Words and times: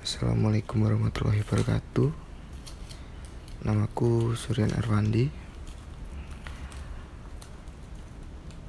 Assalamualaikum 0.00 0.88
warahmatullahi 0.88 1.44
wabarakatuh. 1.44 2.08
Namaku 3.68 4.32
Suryan 4.32 4.72
Arwandi. 4.72 5.28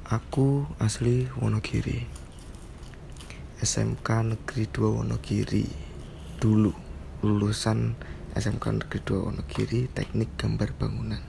Aku 0.03 0.67
asli 0.83 1.31
Wonogiri. 1.39 2.03
SMK 3.63 4.35
Negeri 4.35 4.67
2 4.67 4.99
Wonogiri. 4.99 5.63
Dulu 6.43 6.75
lulusan 7.23 7.95
SMK 8.35 8.83
Negeri 8.83 8.99
2 8.99 9.31
Wonogiri 9.31 9.87
Teknik 9.87 10.35
Gambar 10.35 10.75
Bangunan. 10.75 11.23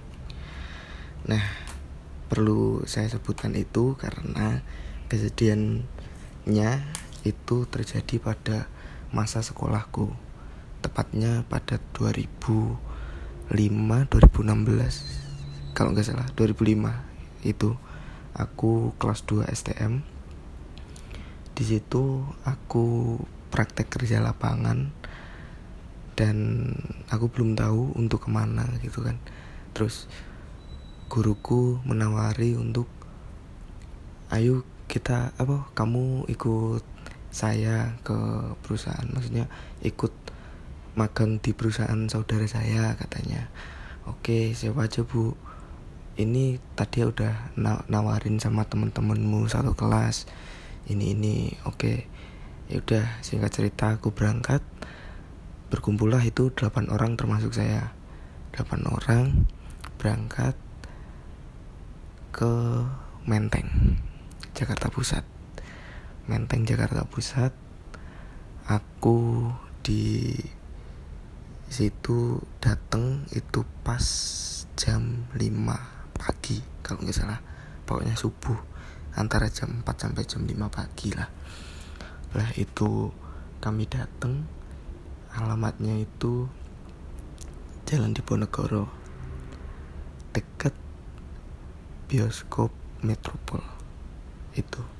Nah 1.31 1.47
perlu 2.27 2.83
saya 2.83 3.07
sebutkan 3.07 3.55
itu 3.55 3.95
karena 3.95 4.67
kejadiannya 5.07 7.07
itu 7.25 7.65
terjadi 7.67 8.21
pada 8.21 8.69
masa 9.11 9.43
sekolahku. 9.43 10.13
Tepatnya 10.85 11.43
pada 11.51 11.83
2005 11.97 12.79
2016 13.51 15.75
kalau 15.75 15.91
nggak 15.95 16.07
salah 16.07 16.29
2005 16.35 17.47
itu. 17.47 17.75
Aku 18.39 18.95
kelas 19.03 19.27
2 19.27 19.51
STM 19.51 19.99
di 21.59 21.67
situ 21.67 22.23
aku 22.47 23.19
praktek 23.51 23.91
kerja 23.91 24.23
lapangan. 24.23 24.95
Dan 26.15 26.67
aku 27.11 27.31
belum 27.31 27.59
tahu 27.59 27.99
untuk 27.99 28.27
ke 28.27 28.31
mana 28.31 28.67
gitu 28.83 29.03
kan. 29.03 29.19
Terus 29.75 30.07
guruku 31.11 31.83
menawari 31.83 32.55
untuk 32.55 32.87
ayo 34.31 34.63
kita 34.87 35.35
apa 35.35 35.73
kamu 35.73 36.29
ikut 36.29 36.85
saya 37.39 37.95
ke 38.03 38.19
perusahaan 38.67 39.07
maksudnya 39.15 39.47
ikut 39.87 40.11
magang 40.99 41.39
di 41.39 41.55
perusahaan 41.55 42.11
saudara 42.11 42.43
saya 42.51 42.99
katanya. 42.99 43.47
Oke 44.11 44.51
siapa 44.59 44.91
aja 44.91 45.07
bu? 45.07 45.39
Ini 46.19 46.59
tadi 46.75 47.07
udah 47.07 47.55
nawarin 47.87 48.43
sama 48.43 48.67
temen-temenmu 48.67 49.47
satu 49.47 49.79
kelas. 49.79 50.27
Ini 50.91 51.15
ini. 51.15 51.55
Oke. 51.63 52.11
Ya 52.67 52.83
udah 52.83 53.23
singkat 53.23 53.55
cerita 53.55 53.95
aku 53.95 54.11
berangkat. 54.11 54.59
Berkumpullah 55.71 56.19
itu 56.27 56.51
delapan 56.51 56.91
orang 56.91 57.15
termasuk 57.15 57.55
saya. 57.55 57.95
Delapan 58.51 58.83
orang 58.91 59.25
berangkat 60.03 60.59
ke 62.35 62.51
Menteng 63.23 64.03
Jakarta 64.59 64.91
Pusat 64.91 65.38
Menteng 66.29 66.69
Jakarta 66.69 67.09
Pusat. 67.09 67.57
Aku 68.69 69.49
di 69.81 70.37
situ 71.73 72.45
dateng 72.61 73.25
itu 73.33 73.65
pas 73.81 74.05
jam 74.77 75.25
5 75.33 75.41
pagi 76.13 76.61
kalau 76.85 77.01
nggak 77.01 77.17
salah. 77.17 77.41
Pokoknya 77.89 78.13
subuh 78.13 78.61
antara 79.17 79.49
jam 79.49 79.81
4 79.81 79.89
sampai 79.89 80.29
jam 80.29 80.45
5 80.45 80.69
pagi 80.69 81.17
lah. 81.17 81.33
Lah 82.37 82.53
itu 82.61 83.09
kami 83.65 83.89
dateng 83.89 84.45
alamatnya 85.33 85.97
itu 85.97 86.45
Jalan 87.89 88.13
Diponegoro 88.13 88.85
deket 90.37 90.77
bioskop 92.05 92.69
Metropol. 93.01 93.65
Itu. 94.53 94.98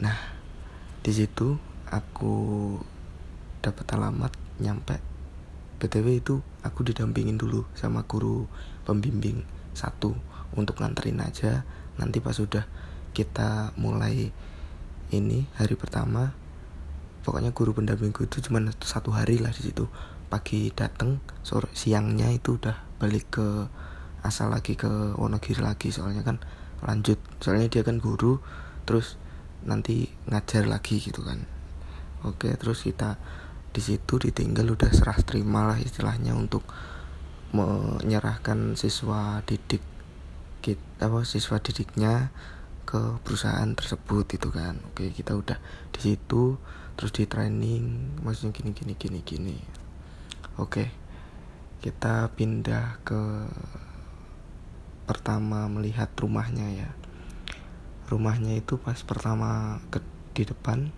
Nah, 0.00 0.16
di 1.04 1.12
situ 1.12 1.60
aku 1.92 2.34
dapat 3.60 3.84
alamat 3.92 4.32
nyampe. 4.56 4.96
BTW 5.76 6.24
itu 6.24 6.40
aku 6.64 6.84
didampingin 6.88 7.36
dulu 7.36 7.68
sama 7.76 8.08
guru 8.08 8.48
pembimbing 8.88 9.44
satu 9.76 10.16
untuk 10.56 10.80
nganterin 10.80 11.20
aja. 11.20 11.68
Nanti 12.00 12.24
pas 12.24 12.36
sudah 12.36 12.64
kita 13.12 13.76
mulai 13.76 14.32
ini 15.12 15.44
hari 15.58 15.74
pertama 15.76 16.32
pokoknya 17.20 17.52
guru 17.52 17.76
pendampingku 17.76 18.24
itu 18.24 18.40
cuma 18.40 18.64
satu 18.80 19.12
hari 19.12 19.36
lah 19.36 19.52
di 19.52 19.68
situ. 19.68 19.84
Pagi 20.32 20.72
dateng 20.72 21.20
sore 21.44 21.68
siangnya 21.76 22.32
itu 22.32 22.56
udah 22.56 22.76
balik 22.96 23.36
ke 23.36 23.68
asal 24.24 24.48
lagi 24.48 24.80
ke 24.80 24.88
Wonogiri 25.20 25.60
lagi 25.60 25.92
soalnya 25.92 26.24
kan 26.24 26.40
lanjut. 26.80 27.20
Soalnya 27.44 27.68
dia 27.68 27.84
kan 27.84 28.00
guru 28.00 28.40
terus 28.88 29.19
nanti 29.64 30.08
ngajar 30.28 30.64
lagi 30.68 31.00
gitu 31.00 31.24
kan. 31.24 31.44
Oke 32.24 32.52
terus 32.56 32.84
kita 32.84 33.16
di 33.70 33.80
situ 33.80 34.18
ditinggal 34.18 34.74
udah 34.74 34.90
serah 34.90 35.18
terima 35.22 35.64
lah 35.64 35.78
istilahnya 35.78 36.34
untuk 36.34 36.66
menyerahkan 37.50 38.74
siswa 38.78 39.42
didik 39.46 39.82
kita 40.60 41.08
apa 41.08 41.24
siswa 41.24 41.56
didiknya 41.58 42.28
ke 42.84 43.16
perusahaan 43.24 43.70
tersebut 43.72 44.26
itu 44.36 44.48
kan. 44.52 44.76
Oke 44.92 45.08
kita 45.14 45.32
udah 45.38 45.58
di 45.94 46.00
situ 46.00 46.60
terus 46.98 47.16
di 47.16 47.24
training 47.24 48.18
maksudnya 48.20 48.52
gini 48.52 48.70
gini 48.76 48.92
gini 48.98 49.18
gini. 49.24 49.56
Oke 50.60 50.92
kita 51.80 52.28
pindah 52.36 53.00
ke 53.00 53.48
pertama 55.08 55.66
melihat 55.66 56.12
rumahnya 56.20 56.68
ya 56.70 56.88
rumahnya 58.10 58.58
itu 58.58 58.74
pas 58.76 58.98
pertama 59.06 59.78
ke 59.94 60.02
di 60.34 60.42
depan 60.42 60.90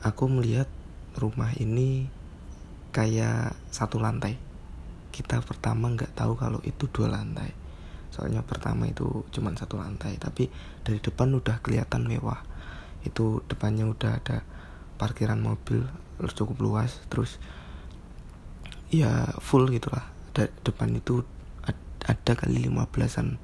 aku 0.00 0.24
melihat 0.26 0.66
rumah 1.16 1.52
ini 1.60 2.08
kayak 2.90 3.54
satu 3.70 4.00
lantai. 4.00 4.40
Kita 5.10 5.42
pertama 5.42 5.90
nggak 5.92 6.16
tahu 6.16 6.32
kalau 6.38 6.60
itu 6.64 6.88
dua 6.88 7.12
lantai. 7.12 7.52
Soalnya 8.10 8.42
pertama 8.42 8.90
itu 8.90 9.26
cuma 9.30 9.54
satu 9.54 9.78
lantai 9.78 10.18
tapi 10.18 10.50
dari 10.82 10.98
depan 10.98 11.30
udah 11.36 11.62
kelihatan 11.62 12.08
mewah. 12.08 12.42
Itu 13.04 13.44
depannya 13.46 13.86
udah 13.86 14.18
ada 14.18 14.42
parkiran 14.98 15.40
mobil 15.40 15.84
cukup 16.20 16.60
luas 16.60 17.00
terus 17.12 17.36
ya 18.88 19.28
full 19.38 19.68
gitulah. 19.68 20.08
Depan 20.64 20.96
itu 20.96 21.22
ada 22.00 22.32
kali 22.32 22.64
15-an 22.64 23.36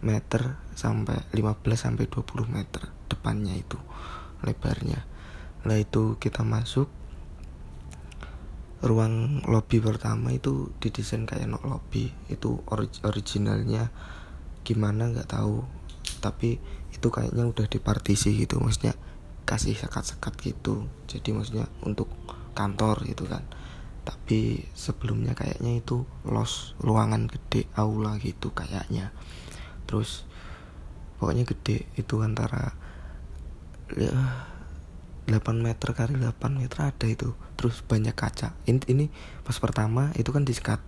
meter 0.00 0.56
sampai 0.72 1.20
15 1.36 1.60
sampai 1.76 2.08
20 2.08 2.48
meter 2.48 2.88
depannya 3.12 3.52
itu 3.52 3.76
lebarnya. 4.40 5.04
Lah 5.68 5.76
itu 5.76 6.16
kita 6.16 6.40
masuk 6.40 6.88
ruang 8.80 9.44
lobby 9.44 9.76
pertama 9.76 10.32
itu 10.32 10.72
didesain 10.80 11.28
kayak 11.28 11.52
no 11.52 11.60
lobby. 11.60 12.08
Itu 12.32 12.64
originalnya 13.04 13.92
gimana 14.64 15.12
nggak 15.12 15.36
tahu 15.36 15.64
tapi 16.20 16.60
itu 16.92 17.08
kayaknya 17.08 17.48
udah 17.48 17.64
dipartisi 17.68 18.36
gitu 18.36 18.60
maksudnya 18.60 18.96
kasih 19.44 19.76
sekat-sekat 19.76 20.32
gitu. 20.40 20.88
Jadi 21.08 21.36
maksudnya 21.36 21.68
untuk 21.84 22.08
kantor 22.56 23.04
gitu 23.04 23.28
kan. 23.28 23.44
Tapi 24.00 24.64
sebelumnya 24.72 25.36
kayaknya 25.36 25.76
itu 25.76 26.08
los 26.24 26.72
ruangan 26.80 27.28
gede 27.28 27.68
aula 27.76 28.16
gitu 28.16 28.48
kayaknya 28.56 29.12
terus. 29.90 30.22
Pokoknya 31.18 31.42
gede 31.42 31.90
itu 31.98 32.22
antara 32.22 32.78
ya 33.98 34.46
8 35.26 35.58
meter 35.58 35.90
kali 35.90 36.14
8 36.14 36.30
meter 36.54 36.78
ada 36.94 37.06
itu. 37.10 37.34
Terus 37.58 37.82
banyak 37.82 38.14
kaca. 38.14 38.54
Ini, 38.70 38.78
ini 38.86 39.10
pas 39.42 39.58
pertama 39.58 40.14
itu 40.14 40.30
kan 40.30 40.46
disekat 40.46 40.78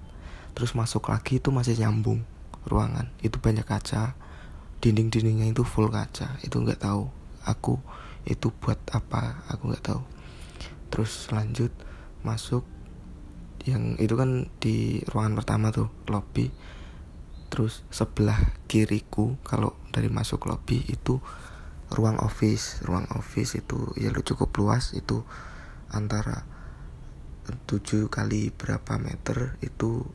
terus 0.55 0.77
masuk 0.79 1.11
lagi 1.11 1.43
itu 1.43 1.51
masih 1.51 1.75
nyambung 1.83 2.23
ruangan. 2.71 3.11
Itu 3.19 3.43
banyak 3.43 3.67
kaca. 3.67 4.15
Dinding-dindingnya 4.79 5.51
itu 5.51 5.67
full 5.67 5.91
kaca. 5.91 6.39
Itu 6.47 6.62
nggak 6.62 6.87
tahu 6.87 7.11
aku 7.43 7.83
itu 8.23 8.55
buat 8.62 8.79
apa. 8.94 9.43
Aku 9.50 9.67
nggak 9.67 9.82
tahu. 9.82 10.00
Terus 10.94 11.26
lanjut 11.35 11.75
masuk 12.23 12.62
yang 13.67 13.99
itu 13.99 14.15
kan 14.15 14.50
di 14.59 15.03
ruangan 15.11 15.38
pertama 15.38 15.71
tuh 15.71 15.91
lobby 16.11 16.50
terus 17.52 17.84
sebelah 17.93 18.56
kiriku 18.64 19.37
kalau 19.44 19.76
dari 19.93 20.08
masuk 20.08 20.49
lobby 20.49 20.81
itu 20.88 21.20
ruang 21.93 22.16
office. 22.25 22.81
Ruang 22.88 23.04
office 23.12 23.60
itu 23.60 23.93
ya 24.00 24.08
lu 24.08 24.25
cukup 24.25 24.56
luas 24.56 24.96
itu 24.96 25.20
antara 25.93 26.49
7 27.69 28.08
kali 28.08 28.49
berapa 28.56 28.96
meter 28.96 29.60
itu 29.60 30.08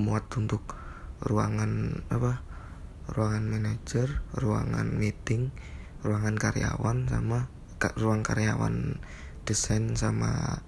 muat 0.00 0.24
untuk 0.40 0.64
ruangan 1.20 2.00
apa? 2.08 2.40
Ruangan 3.12 3.44
manajer 3.44 4.24
ruangan 4.32 4.96
meeting 4.96 5.52
ruangan 6.00 6.40
karyawan 6.40 7.12
sama 7.12 7.52
ruang 8.00 8.24
karyawan 8.24 8.96
desain 9.44 9.92
sama 10.00 10.64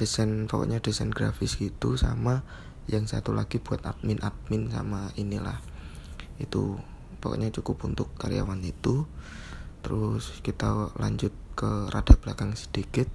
desain 0.00 0.48
pokoknya 0.48 0.80
desain 0.80 1.12
grafis 1.12 1.60
gitu 1.60 2.00
sama 2.00 2.46
yang 2.90 3.06
satu 3.06 3.30
lagi 3.30 3.62
buat 3.62 3.86
admin 3.86 4.18
admin 4.18 4.66
sama 4.66 5.14
inilah. 5.14 5.62
Itu 6.42 6.82
pokoknya 7.22 7.54
cukup 7.54 7.86
untuk 7.86 8.10
karyawan 8.18 8.58
itu. 8.66 9.06
Terus 9.80 10.42
kita 10.42 10.90
lanjut 10.98 11.30
ke 11.54 11.86
rada 11.94 12.18
belakang 12.18 12.58
sedikit. 12.58 13.06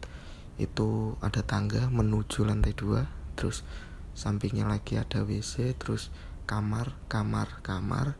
Itu 0.55 1.19
ada 1.19 1.43
tangga 1.43 1.91
menuju 1.91 2.47
lantai 2.47 2.71
dua. 2.71 3.11
Terus 3.35 3.67
sampingnya 4.15 4.63
lagi 4.63 4.95
ada 4.95 5.27
WC 5.27 5.75
terus 5.75 6.07
kamar 6.47 6.95
kamar 7.11 7.59
kamar. 7.59 8.15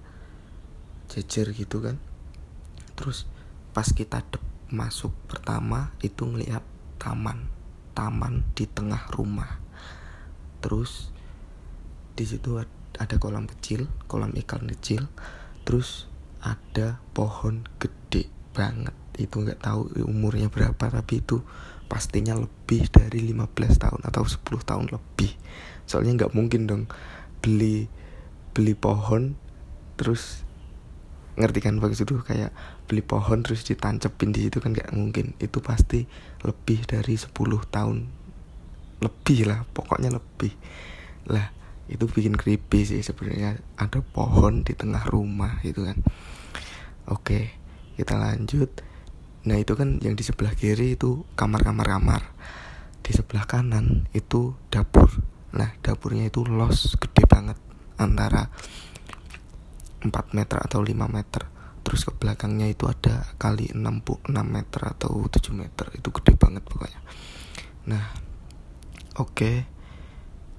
Jejer 1.07 1.55
gitu 1.55 1.79
kan. 1.79 1.95
Terus 2.99 3.23
pas 3.71 3.87
kita 3.87 4.19
masuk 4.75 5.15
pertama 5.31 5.95
itu 6.03 6.27
ngeliat 6.27 6.67
taman. 6.99 7.47
Taman 7.95 8.43
di 8.51 8.67
tengah 8.67 9.07
rumah. 9.15 9.63
Terus 10.59 11.14
di 12.15 12.23
situ 12.23 12.55
ada 12.95 13.15
kolam 13.19 13.45
kecil 13.45 13.91
kolam 14.07 14.31
ikan 14.39 14.63
kecil 14.71 15.11
terus 15.67 16.07
ada 16.45 17.01
pohon 17.11 17.65
gede 17.81 18.29
banget. 18.53 18.93
Itu 19.17 19.41
nggak 19.41 19.65
tahu 19.65 19.97
umurnya 20.05 20.47
berapa 20.53 20.77
tapi 20.77 21.19
itu 21.19 21.41
pastinya 21.89 22.37
lebih 22.37 22.85
dari 22.93 23.25
15 23.33 23.81
tahun 23.81 24.01
atau 24.05 24.23
10 24.23 24.45
tahun 24.61 24.85
lebih. 24.93 25.33
Soalnya 25.89 26.23
nggak 26.23 26.33
mungkin 26.37 26.69
dong 26.69 26.83
beli 27.41 27.89
beli 28.55 28.77
pohon 28.77 29.35
terus 29.99 30.45
ngerti 31.35 31.59
kan 31.59 31.83
bagus 31.83 31.99
itu 31.99 32.15
kayak 32.23 32.55
beli 32.87 33.03
pohon 33.03 33.43
terus 33.43 33.67
ditancepin 33.67 34.31
di 34.31 34.47
situ 34.47 34.61
kan 34.61 34.71
nggak 34.71 34.93
mungkin. 34.93 35.33
Itu 35.41 35.65
pasti 35.65 36.05
lebih 36.45 36.85
dari 36.85 37.17
10 37.17 37.33
tahun 37.73 37.97
lebih 39.01 39.49
lah 39.49 39.65
pokoknya 39.73 40.13
lebih. 40.13 40.53
Lah 41.27 41.49
itu 41.85 42.09
bikin 42.09 42.33
creepy 42.33 42.85
sih 42.85 43.01
sebenarnya. 43.05 43.61
Ada 43.77 44.01
pohon 44.01 44.65
di 44.65 44.73
tengah 44.73 45.05
rumah 45.05 45.61
gitu 45.61 45.85
kan. 45.85 46.01
Oke 47.09 47.53
kita 47.95 48.17
lanjut. 48.19 48.69
Nah 49.45 49.55
itu 49.61 49.77
kan 49.77 50.01
yang 50.01 50.17
di 50.17 50.23
sebelah 50.25 50.57
kiri 50.57 50.97
itu 50.97 51.23
kamar-kamar 51.37 51.85
kamar 51.85 52.21
di 53.05 53.11
sebelah 53.13 53.45
kanan 53.45 54.09
itu 54.11 54.57
dapur. 54.73 55.07
Nah 55.53 55.77
dapurnya 55.85 56.27
itu 56.27 56.41
los 56.43 56.97
gede 56.97 57.23
banget 57.29 57.57
antara 58.01 58.49
4 60.01 60.09
meter 60.37 60.57
atau 60.59 60.81
5 60.81 60.91
meter. 61.07 61.43
Terus 61.85 62.01
ke 62.01 62.17
belakangnya 62.17 62.65
itu 62.65 62.89
ada 62.89 63.29
kali 63.37 63.69
6, 63.69 63.77
6 63.77 64.33
meter 64.33 64.81
atau 64.89 65.21
7 65.29 65.53
meter. 65.53 65.93
Itu 65.93 66.09
gede 66.09 66.33
banget 66.33 66.65
pokoknya. 66.65 66.99
Nah 67.85 68.05
oke. 69.21 69.29
okay. 69.31 69.74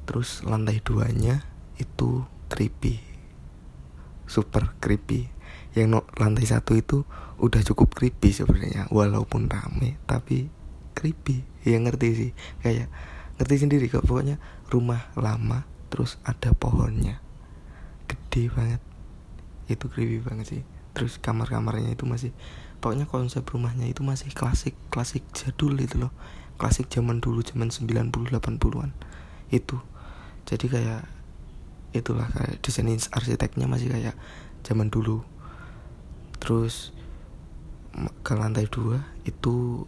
Terus 0.06 0.46
lantai 0.46 0.78
duanya 0.80 1.42
itu 1.76 2.24
creepy. 2.46 3.02
Super 4.24 4.78
creepy. 4.78 5.28
Yang 5.76 5.86
no, 5.92 6.00
lantai 6.16 6.46
satu 6.48 6.72
itu 6.78 7.04
udah 7.36 7.60
cukup 7.60 7.92
creepy 7.92 8.32
sebenarnya 8.32 8.88
walaupun 8.88 9.50
rame 9.50 10.00
tapi 10.08 10.48
creepy. 10.96 11.44
Ya 11.66 11.76
ngerti 11.82 12.08
sih. 12.14 12.30
Kayak 12.62 12.88
ngerti 13.36 13.54
sendiri 13.66 13.90
kok. 13.90 14.06
Pokoknya 14.06 14.40
rumah 14.70 15.10
lama 15.18 15.66
terus 15.90 16.16
ada 16.24 16.54
pohonnya. 16.54 17.20
Gede 18.06 18.48
banget. 18.48 18.80
Itu 19.66 19.90
creepy 19.90 20.22
banget 20.22 20.46
sih. 20.48 20.62
Terus 20.96 21.20
kamar-kamarnya 21.20 21.92
itu 21.92 22.08
masih 22.08 22.32
pokoknya 22.80 23.04
konsep 23.10 23.44
rumahnya 23.44 23.90
itu 23.90 24.00
masih 24.00 24.32
klasik 24.32 24.72
klasik 24.88 25.26
jadul 25.36 25.76
itu 25.76 26.00
loh. 26.00 26.14
Klasik 26.56 26.88
zaman 26.88 27.20
dulu 27.20 27.44
zaman 27.44 27.68
90 27.68 28.08
80-an 28.32 28.96
itu 29.50 29.78
jadi 30.46 30.66
kayak 30.70 31.02
itulah 31.90 32.30
kayak 32.30 32.62
desain 32.62 32.86
arsiteknya 32.86 33.66
masih 33.66 33.90
kayak 33.90 34.14
zaman 34.62 34.88
dulu. 34.88 35.26
Terus 36.38 36.94
ke 38.22 38.32
lantai 38.38 38.70
dua 38.70 39.02
itu 39.26 39.82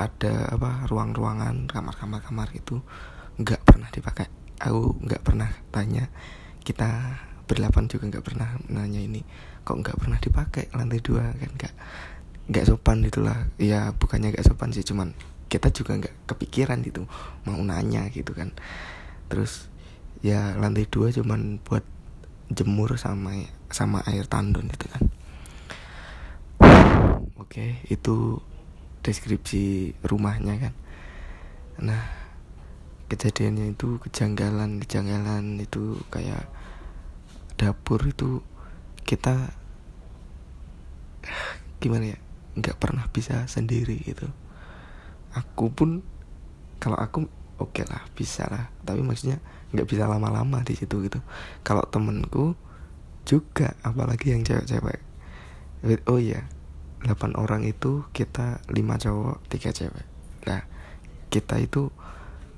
ada 0.00 0.48
apa 0.56 0.88
ruang-ruangan 0.88 1.68
kamar-kamar 1.68 2.24
kamar 2.24 2.48
itu 2.56 2.80
nggak 3.36 3.60
pernah 3.68 3.92
dipakai. 3.92 4.32
Aku 4.56 4.96
nggak 5.04 5.20
pernah 5.20 5.52
tanya. 5.68 6.08
Kita 6.64 6.88
berdelapan 7.44 7.92
juga 7.92 8.08
nggak 8.08 8.24
pernah 8.24 8.56
nanya 8.72 9.04
ini 9.04 9.20
kok 9.60 9.76
nggak 9.76 10.00
pernah 10.00 10.16
dipakai 10.16 10.72
lantai 10.72 11.04
dua? 11.04 11.28
Kan 11.36 11.52
nggak 11.60 11.74
nggak 12.48 12.64
sopan 12.64 13.04
itulah. 13.04 13.52
Ya 13.60 13.92
bukannya 13.92 14.32
nggak 14.32 14.48
sopan 14.48 14.72
sih 14.72 14.86
cuman 14.86 15.12
kita 15.50 15.68
juga 15.74 15.98
nggak 15.98 16.30
kepikiran 16.30 16.78
gitu 16.86 17.10
mau 17.42 17.58
nanya 17.58 18.06
gitu 18.14 18.30
kan 18.32 18.54
terus 19.30 19.70
ya 20.20 20.58
lantai 20.58 20.84
dua 20.90 21.14
cuman 21.14 21.62
buat 21.62 21.86
jemur 22.50 22.98
sama 22.98 23.46
sama 23.70 24.02
air 24.10 24.26
tandon 24.26 24.66
itu 24.66 24.86
kan. 24.90 25.02
Oke 27.38 27.78
itu 27.86 28.42
deskripsi 29.06 29.94
rumahnya 30.02 30.58
kan. 30.58 30.74
Nah 31.78 32.02
kejadiannya 33.06 33.74
itu 33.78 34.02
kejanggalan 34.02 34.82
kejanggalan 34.82 35.62
itu 35.62 35.98
kayak 36.10 36.50
dapur 37.54 38.02
itu 38.06 38.42
kita 39.06 39.54
gimana 41.82 42.14
ya 42.14 42.18
nggak 42.58 42.76
pernah 42.82 43.06
bisa 43.14 43.46
sendiri 43.46 44.02
gitu. 44.02 44.26
Aku 45.38 45.70
pun 45.70 46.02
kalau 46.82 46.98
aku 46.98 47.30
oke 47.60 47.76
okay 47.76 47.84
lah 47.84 48.02
bisa 48.16 48.48
lah. 48.48 48.72
Tapi 48.82 49.04
maksudnya 49.04 49.38
nggak 49.70 49.86
bisa 49.86 50.08
lama-lama 50.08 50.64
di 50.64 50.74
situ 50.74 51.04
gitu. 51.04 51.20
Kalau 51.60 51.84
temenku 51.86 52.56
juga 53.28 53.76
apalagi 53.84 54.32
yang 54.32 54.42
cewek-cewek. 54.42 55.00
Oh 56.08 56.18
iya 56.20 56.48
8 57.04 57.36
orang 57.36 57.64
itu 57.64 58.04
kita 58.12 58.64
5 58.68 58.74
cowok 58.74 59.36
3 59.52 59.76
cewek. 59.76 60.06
Nah 60.48 60.64
kita 61.28 61.60
itu 61.60 61.92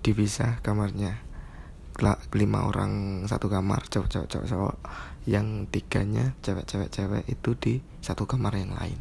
dipisah 0.00 0.62
kamarnya. 0.62 1.20
Lima 2.32 2.64
orang 2.64 3.22
satu 3.28 3.52
kamar 3.52 3.84
cowok 3.86 4.08
cowok 4.08 4.28
cowok 4.32 4.46
cowok 4.48 4.76
yang 5.28 5.68
tiganya 5.68 6.32
cewek 6.40 6.64
cewek 6.64 6.88
cewek 6.88 7.22
itu 7.28 7.50
di 7.60 7.74
satu 8.00 8.24
kamar 8.24 8.56
yang 8.56 8.72
lain. 8.72 8.96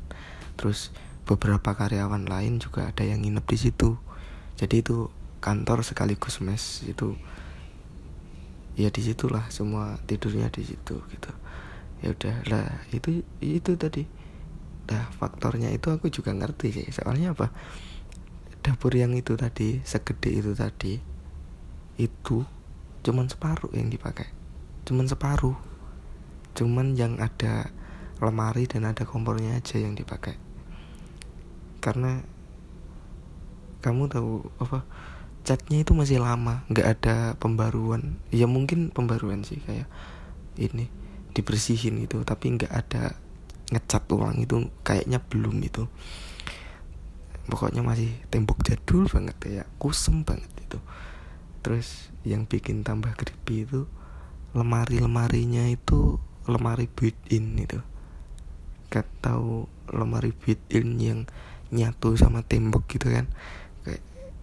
Terus 0.59 0.91
beberapa 1.23 1.71
karyawan 1.71 2.27
lain 2.27 2.59
juga 2.59 2.91
ada 2.91 3.07
yang 3.07 3.23
nginep 3.23 3.45
di 3.47 3.57
situ. 3.57 3.95
Jadi 4.59 4.83
itu 4.83 5.07
kantor 5.41 5.81
sekaligus 5.81 6.39
mes 6.39 6.85
itu. 6.85 7.17
Ya 8.79 8.87
di 8.87 9.03
situlah 9.03 9.51
semua 9.51 9.99
tidurnya 10.07 10.47
di 10.47 10.63
situ 10.63 11.03
gitu. 11.11 11.31
Ya 11.99 12.15
udah 12.15 12.35
lah 12.47 12.69
itu 12.95 13.25
itu 13.43 13.75
tadi. 13.75 14.07
Nah 14.87 15.11
faktornya 15.17 15.73
itu 15.73 15.91
aku 15.91 16.07
juga 16.07 16.31
ngerti 16.31 16.67
sih. 16.71 16.87
Soalnya 16.93 17.35
apa? 17.35 17.51
Dapur 18.61 18.93
yang 18.93 19.17
itu 19.17 19.33
tadi 19.35 19.81
segede 19.81 20.29
itu 20.29 20.53
tadi 20.53 21.01
itu 21.97 22.45
cuman 23.01 23.27
separuh 23.27 23.73
yang 23.73 23.89
dipakai. 23.89 24.29
Cuman 24.87 25.09
separuh. 25.09 25.57
Cuman 26.53 26.93
yang 26.93 27.17
ada 27.17 27.73
lemari 28.21 28.69
dan 28.69 28.85
ada 28.85 29.03
kompornya 29.03 29.57
aja 29.57 29.81
yang 29.81 29.97
dipakai. 29.97 30.37
Karena 31.81 32.21
kamu 33.81 34.05
tahu 34.13 34.45
apa 34.61 34.85
catnya 35.41 35.81
itu 35.81 35.91
masih 35.97 36.21
lama 36.21 36.65
nggak 36.69 36.87
ada 36.87 37.15
pembaruan. 37.37 38.21
Ya 38.29 38.45
mungkin 38.45 38.93
pembaruan 38.93 39.41
sih 39.41 39.61
kayak 39.61 39.89
ini 40.59 40.87
dibersihin 41.31 42.03
itu 42.03 42.21
tapi 42.27 42.53
nggak 42.57 42.71
ada 42.71 43.15
ngecat 43.71 44.03
ulang 44.11 44.37
itu 44.41 44.69
kayaknya 44.85 45.23
belum 45.23 45.57
itu. 45.63 45.87
Pokoknya 47.49 47.81
masih 47.81 48.11
tembok 48.29 48.61
jadul 48.63 49.09
banget 49.09 49.37
ya 49.47 49.63
kusem 49.81 50.21
banget 50.21 50.51
itu. 50.61 50.79
Terus 51.61 52.11
yang 52.21 52.45
bikin 52.45 52.85
tambah 52.85 53.13
creepy 53.17 53.65
itu 53.65 53.81
lemari-lemarinya 54.53 55.71
itu 55.71 56.21
lemari 56.45 56.85
built-in 56.91 57.57
itu. 57.57 57.79
Gak 58.91 59.07
tahu 59.23 59.65
lemari 59.89 60.35
built-in 60.35 60.99
yang 60.99 61.19
nyatu 61.71 62.13
sama 62.19 62.43
tembok 62.43 62.85
gitu 62.91 63.07
kan. 63.09 63.25
kayak 63.25 63.29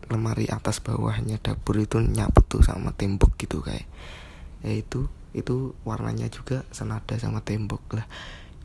lemari 0.09 0.49
atas 0.49 0.81
bawahnya 0.81 1.41
dapur 1.41 1.79
itu 1.81 2.01
nyatu 2.01 2.41
tuh 2.45 2.63
sama 2.65 2.93
tembok 2.97 3.37
gitu 3.41 3.61
kayak. 3.65 3.87
Ya 4.65 4.73
itu 4.75 5.07
itu 5.37 5.77
warnanya 5.85 6.33
juga 6.33 6.65
senada 6.73 7.15
sama 7.21 7.45
tembok 7.45 7.83
lah. 7.95 8.07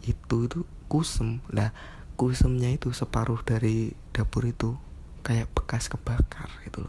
Itu 0.03 0.47
itu 0.47 0.59
kusem. 0.88 1.43
Lah 1.51 1.75
kusemnya 2.15 2.71
itu 2.71 2.95
separuh 2.95 3.43
dari 3.43 3.93
dapur 4.15 4.47
itu 4.47 4.79
kayak 5.23 5.51
bekas 5.55 5.88
kebakar 5.88 6.51
gitu 6.67 6.83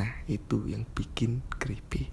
nah 0.00 0.10
itu 0.30 0.64
yang 0.64 0.88
bikin 0.96 1.44
creepy. 1.60 2.08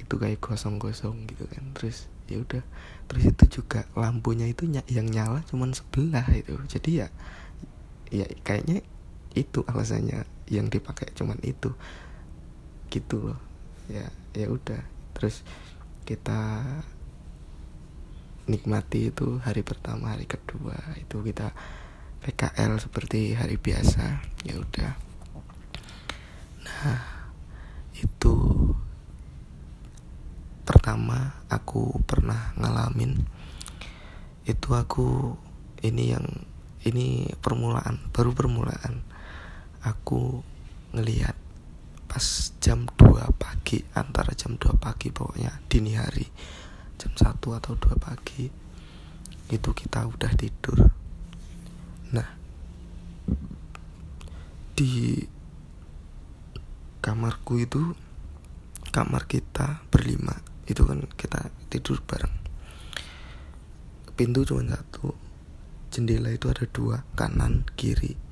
Itu 0.00 0.16
kayak 0.16 0.42
gosong-gosong 0.42 1.28
gitu 1.30 1.44
kan. 1.46 1.70
Terus 1.76 2.10
ya 2.26 2.40
udah. 2.40 2.66
Terus 3.06 3.24
itu 3.30 3.44
juga 3.60 3.86
lampunya 3.94 4.50
itu 4.50 4.66
yang 4.68 5.06
nyala 5.06 5.46
cuman 5.46 5.70
sebelah 5.70 6.26
itu. 6.32 6.58
Jadi 6.66 7.04
ya 7.04 7.08
ya 8.10 8.26
kayaknya 8.42 8.80
itu 9.38 9.62
alasannya 9.62 10.26
yang 10.50 10.66
dipakai 10.66 11.14
cuman 11.14 11.38
itu. 11.46 11.70
Gitu 12.90 13.16
loh. 13.30 13.40
Ya 13.86 14.10
ya 14.34 14.50
udah. 14.50 14.82
Terus 15.14 15.46
kita 16.02 16.64
nikmati 18.48 19.12
itu 19.12 19.38
hari 19.44 19.62
pertama 19.62 20.16
hari 20.16 20.26
kedua. 20.26 20.74
Itu 20.98 21.22
kita 21.22 21.52
PKL 22.24 22.82
seperti 22.82 23.38
hari 23.38 23.60
biasa. 23.60 24.24
Ya 24.42 24.58
udah. 24.58 24.92
Nah 26.66 27.00
itu 27.94 28.34
pertama 30.66 31.38
aku 31.48 32.00
pernah 32.04 32.52
ngalamin. 32.58 33.22
Itu 34.48 34.74
aku 34.74 35.36
ini 35.84 36.16
yang 36.16 36.26
ini 36.86 37.28
permulaan 37.42 38.10
baru 38.14 38.32
permulaan 38.32 39.02
aku 39.88 40.44
ngelihat 40.92 41.36
pas 42.08 42.52
jam 42.60 42.88
2 42.88 43.28
pagi 43.36 43.84
antara 43.92 44.32
jam 44.32 44.56
2 44.56 44.80
pagi 44.80 45.12
pokoknya 45.12 45.64
dini 45.68 45.92
hari 45.96 46.24
jam 46.96 47.12
1 47.12 47.36
atau 47.36 47.72
2 47.76 47.96
pagi 48.00 48.48
itu 49.48 49.70
kita 49.72 50.04
udah 50.04 50.32
tidur. 50.36 50.78
Nah 52.12 52.28
di 54.76 55.24
kamarku 57.00 57.60
itu 57.60 57.96
kamar 58.92 59.24
kita 59.24 59.84
berlima 59.88 60.36
itu 60.68 60.84
kan 60.84 61.04
kita 61.16 61.48
tidur 61.72 62.00
bareng. 62.04 62.36
Pintu 64.12 64.44
cuma 64.44 64.66
satu 64.68 65.14
jendela 65.88 66.28
itu 66.34 66.50
ada 66.52 66.66
dua 66.68 67.06
kanan 67.16 67.64
kiri 67.78 68.27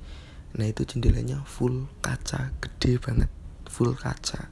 nah 0.55 0.63
itu 0.63 0.87
jendelanya 0.87 1.43
full 1.43 1.91
kaca 1.99 2.55
gede 2.63 3.01
banget 3.01 3.31
full 3.67 3.93
kaca. 3.93 4.49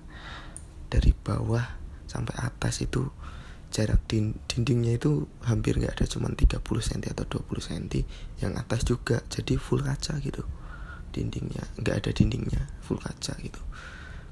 Dari 0.92 1.12
bawah 1.16 1.66
sampai 2.06 2.36
atas 2.46 2.84
itu 2.84 3.10
jarak 3.74 4.08
dindingnya 4.08 4.96
itu 4.96 5.28
hampir 5.44 5.76
nggak 5.76 6.00
ada 6.00 6.06
cuma 6.08 6.32
30 6.32 6.62
cm 6.62 7.12
atau 7.12 7.26
20 7.44 7.68
cm 7.68 7.86
yang 8.44 8.54
atas 8.60 8.86
juga. 8.86 9.24
Jadi 9.32 9.58
full 9.58 9.82
kaca 9.82 10.20
gitu 10.22 10.44
dindingnya. 11.16 11.64
Nggak 11.80 11.96
ada 12.06 12.12
dindingnya 12.14 12.64
full 12.84 13.02
kaca 13.02 13.34
gitu. 13.42 13.60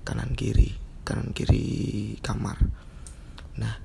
Kanan 0.04 0.36
kiri 0.36 0.78
kanan 1.04 1.36
kiri 1.36 2.16
kamar. 2.24 2.60
Nah 3.60 3.76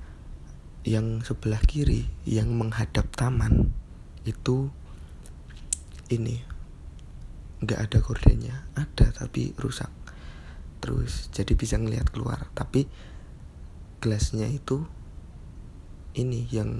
yang 0.87 1.19
sebelah 1.19 1.59
kiri 1.59 2.07
yang 2.23 2.55
menghadap 2.55 3.11
taman 3.11 3.75
itu 4.23 4.71
ini 6.07 6.41
nggak 7.59 7.79
ada 7.79 7.97
gordennya 7.99 8.55
ada 8.75 9.11
tapi 9.11 9.51
rusak. 9.59 9.91
Terus 10.79 11.27
jadi 11.35 11.53
bisa 11.59 11.75
ngelihat 11.75 12.11
keluar 12.11 12.47
tapi 12.55 12.87
gelasnya 13.99 14.47
itu 14.47 14.87
ini 16.15 16.47
yang 16.49 16.71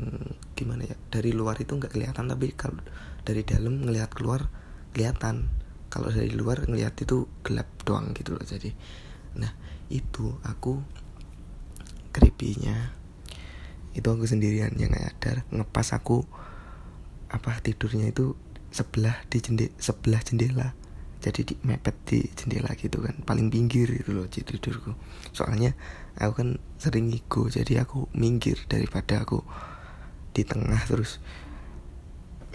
gimana 0.56 0.88
ya 0.88 0.96
dari 1.12 1.36
luar 1.36 1.60
itu 1.60 1.76
nggak 1.76 1.94
kelihatan 1.94 2.32
tapi 2.32 2.56
kalau 2.56 2.82
dari 3.28 3.44
dalam 3.44 3.84
ngelihat 3.84 4.12
keluar 4.16 4.48
kelihatan. 4.96 5.52
Kalau 5.90 6.14
dari 6.14 6.30
luar 6.30 6.70
ngelihat 6.70 7.02
itu 7.02 7.26
gelap 7.42 7.66
doang 7.82 8.14
gitu 8.14 8.38
loh 8.38 8.46
jadi. 8.46 8.70
Nah 9.42 9.50
itu 9.90 10.38
aku 10.46 10.78
creepy-nya. 12.14 12.94
Itu 13.98 14.14
aku 14.14 14.30
sendirian 14.30 14.78
yang 14.78 14.94
nggak 14.94 15.18
sadar 15.18 15.38
ngepas 15.50 15.98
aku 15.98 16.30
apa 17.30 17.58
tidurnya 17.62 18.10
itu 18.10 18.38
sebelah 18.70 19.18
di 19.28 19.38
jendela 19.42 19.74
sebelah 19.78 20.22
jendela. 20.22 20.68
Jadi 21.20 21.52
di 21.52 21.56
mepet 21.68 21.96
di 22.08 22.20
jendela 22.32 22.72
gitu 22.80 23.04
kan 23.04 23.12
paling 23.28 23.52
pinggir 23.52 23.92
itu 23.92 24.16
loh 24.16 24.24
tidurku. 24.32 24.96
Soalnya 25.36 25.76
aku 26.16 26.32
kan 26.40 26.50
sering 26.80 27.12
ego 27.12 27.52
jadi 27.52 27.84
aku 27.84 28.08
minggir 28.16 28.56
daripada 28.72 29.28
aku 29.28 29.44
di 30.32 30.48
tengah 30.48 30.80
terus 30.88 31.20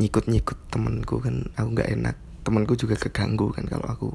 nyikut-nyikut 0.00 0.73
temenku 0.73 1.21
kan 1.21 1.52
aku 1.61 1.68
nggak 1.76 1.90
enak. 1.92 2.16
Temanku 2.44 2.76
juga 2.76 2.97
keganggu 2.97 3.52
kan 3.52 3.68
kalau 3.68 3.88
aku 3.88 4.09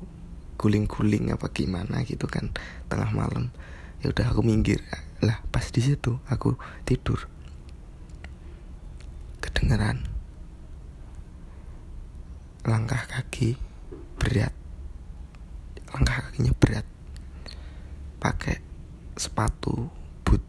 guling-guling 0.57 1.29
apa 1.29 1.49
gimana 1.53 2.01
gitu 2.01 2.25
kan 2.25 2.49
tengah 2.89 3.13
malam. 3.13 3.53
Ya 4.01 4.09
udah 4.09 4.33
aku 4.33 4.41
minggir. 4.41 4.81
Lah 5.21 5.45
pas 5.53 5.69
di 5.69 5.85
situ 5.85 6.17
aku 6.25 6.57
tidur. 6.89 7.29
Kedengeran 9.45 10.18
langkah 12.67 13.03
kaki 13.07 13.55
berat. 14.19 14.51
Langkah 15.95 16.29
kakinya 16.29 16.53
berat. 16.57 16.85
Pakai 18.19 18.59
sepatu 19.15 19.87
boot. 20.27 20.43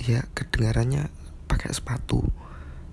Ya 0.00 0.26
kedengarannya 0.34 1.10
pakai 1.46 1.70
sepatu 1.70 2.24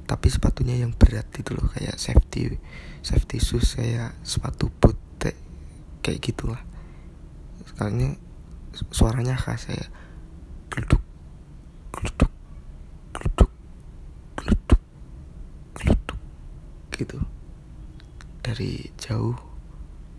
tapi 0.05 0.27
sepatunya 0.27 0.75
yang 0.75 0.91
berat 0.91 1.23
itu 1.39 1.55
loh 1.55 1.71
kayak 1.71 1.95
safety 1.95 2.59
safety 2.99 3.39
shoes 3.39 3.79
kayak 3.79 4.11
sepatu 4.27 4.67
boot 4.67 4.99
kayak 6.01 6.19
gitulah. 6.19 6.59
Sekarangnya 7.63 8.17
suaranya 8.91 9.37
khas 9.37 9.69
saya 9.69 9.85
geluduk 10.71 11.03
geluduk 11.91 12.31
geluduk 13.11 13.51
geluduk 14.39 14.81
geluduk 15.75 16.19
gitu 16.95 17.17
dari 18.51 18.91
jauh 18.99 19.39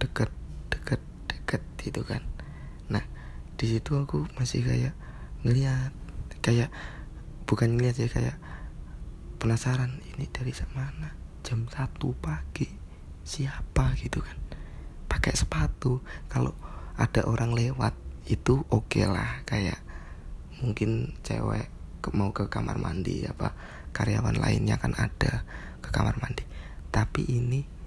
dekat 0.01 0.33
dekat 0.73 1.05
dekat 1.29 1.61
gitu 1.77 2.01
kan. 2.01 2.25
Nah 2.89 3.05
di 3.61 3.69
situ 3.69 3.93
aku 3.93 4.25
masih 4.41 4.65
kayak 4.65 4.97
ngeliat 5.45 5.93
kayak 6.41 6.73
bukan 7.45 7.77
ngeliat 7.77 8.01
ya 8.01 8.09
kayak 8.09 8.41
penasaran 9.37 10.01
ini 10.17 10.25
dari 10.33 10.49
mana 10.73 11.13
jam 11.45 11.69
satu 11.69 12.17
pagi 12.17 12.73
siapa 13.21 13.93
gitu 14.01 14.25
kan. 14.25 14.41
Pakai 15.13 15.37
sepatu 15.37 16.01
kalau 16.33 16.57
ada 16.97 17.29
orang 17.29 17.53
lewat 17.53 17.93
itu 18.33 18.65
oke 18.73 18.97
okay 18.97 19.05
lah 19.05 19.45
kayak 19.45 19.77
mungkin 20.65 21.13
cewek 21.21 21.69
mau 22.17 22.33
ke 22.33 22.49
kamar 22.49 22.81
mandi 22.81 23.29
apa 23.29 23.53
karyawan 23.93 24.41
lainnya 24.41 24.81
kan 24.81 24.97
ada 24.97 25.45
ke 25.85 25.93
kamar 25.93 26.17
mandi. 26.17 26.49
Tapi 26.89 27.29
ini 27.29 27.82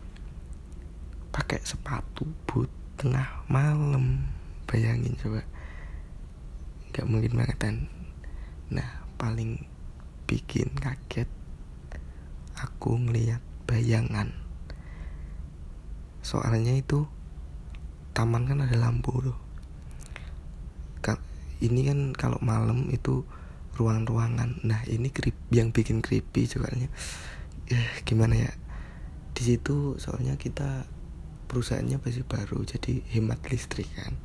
pakai 1.36 1.60
sepatu 1.68 2.24
boot 2.48 2.72
tengah 2.96 3.44
malam. 3.51 4.24
Bayangin 4.63 5.20
coba. 5.20 5.44
Nggak 6.96 7.08
mungkin 7.12 7.34
banget 7.36 7.60
kan 7.60 7.77
nah 8.65 9.06
paling 9.22 9.62
bikin 10.25 10.74
kaget 10.80 11.27
aku 12.56 12.96
ngeliat 12.96 13.44
bayangan. 13.68 14.32
Soalnya 16.24 16.74
itu 16.74 17.04
taman 18.15 18.48
kan 18.48 18.63
ada 18.63 18.80
lampu 18.80 19.12
tuh. 19.20 19.46
Ini 21.63 21.88
kan 21.88 22.00
kalau 22.12 22.39
malam 22.44 22.92
itu 22.92 23.24
ruang-ruangan. 23.80 24.60
Nah 24.68 24.84
ini 24.92 25.08
creep, 25.08 25.36
yang 25.56 25.72
bikin 25.72 26.04
creepy 26.04 26.46
soalnya 26.46 26.92
eh, 27.72 27.89
gimana 28.04 28.36
ya? 28.36 28.51
Di 29.32 29.42
situ 29.44 29.96
soalnya 29.96 30.36
kita 30.36 30.84
perusahaannya 31.45 32.01
masih 32.01 32.25
baru 32.25 32.65
jadi 32.65 33.05
hemat 33.13 33.39
listrik 33.49 33.87
kan. 33.95 34.17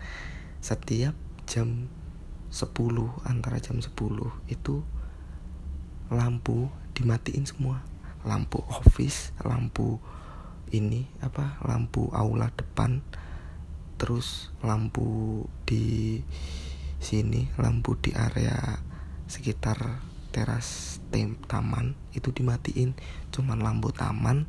Setiap 0.61 1.15
jam 1.45 1.89
10 2.51 2.75
antara 3.25 3.63
jam 3.63 3.79
10 3.79 3.95
itu 4.51 4.83
lampu 6.11 6.69
dimatiin 6.97 7.47
semua. 7.47 7.87
Lampu 8.27 8.61
office 8.69 9.33
lampu 9.41 9.97
ini 10.75 11.09
apa 11.25 11.57
lampu 11.65 12.13
aula 12.13 12.53
depan 12.53 13.01
terus 13.97 14.53
lampu 14.61 15.45
di 15.65 16.21
sini 17.01 17.49
lampu 17.57 17.97
di 17.97 18.13
area 18.13 18.81
sekitar 19.25 20.05
teras 20.31 20.99
tem 21.11 21.39
taman 21.47 21.95
itu 22.15 22.31
dimatiin. 22.31 22.95
Cuman 23.35 23.63
lampu 23.63 23.91
taman 23.91 24.47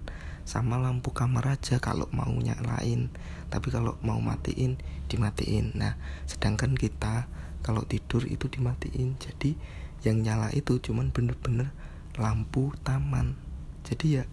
sama 0.52 0.76
lampu 0.76 1.16
kamar 1.16 1.56
aja 1.56 1.80
kalau 1.80 2.12
mau 2.12 2.36
nyalain 2.36 3.08
tapi 3.48 3.72
kalau 3.72 3.96
mau 4.04 4.20
matiin 4.20 4.76
dimatiin. 5.08 5.80
Nah 5.80 5.96
sedangkan 6.28 6.76
kita 6.76 7.32
kalau 7.64 7.88
tidur 7.88 8.28
itu 8.28 8.52
dimatiin. 8.52 9.16
Jadi 9.16 9.56
yang 10.04 10.20
nyala 10.20 10.52
itu 10.52 10.76
cuman 10.84 11.16
bener-bener 11.16 11.72
lampu 12.20 12.76
taman. 12.84 13.40
Jadi 13.88 14.20
ya 14.20 14.26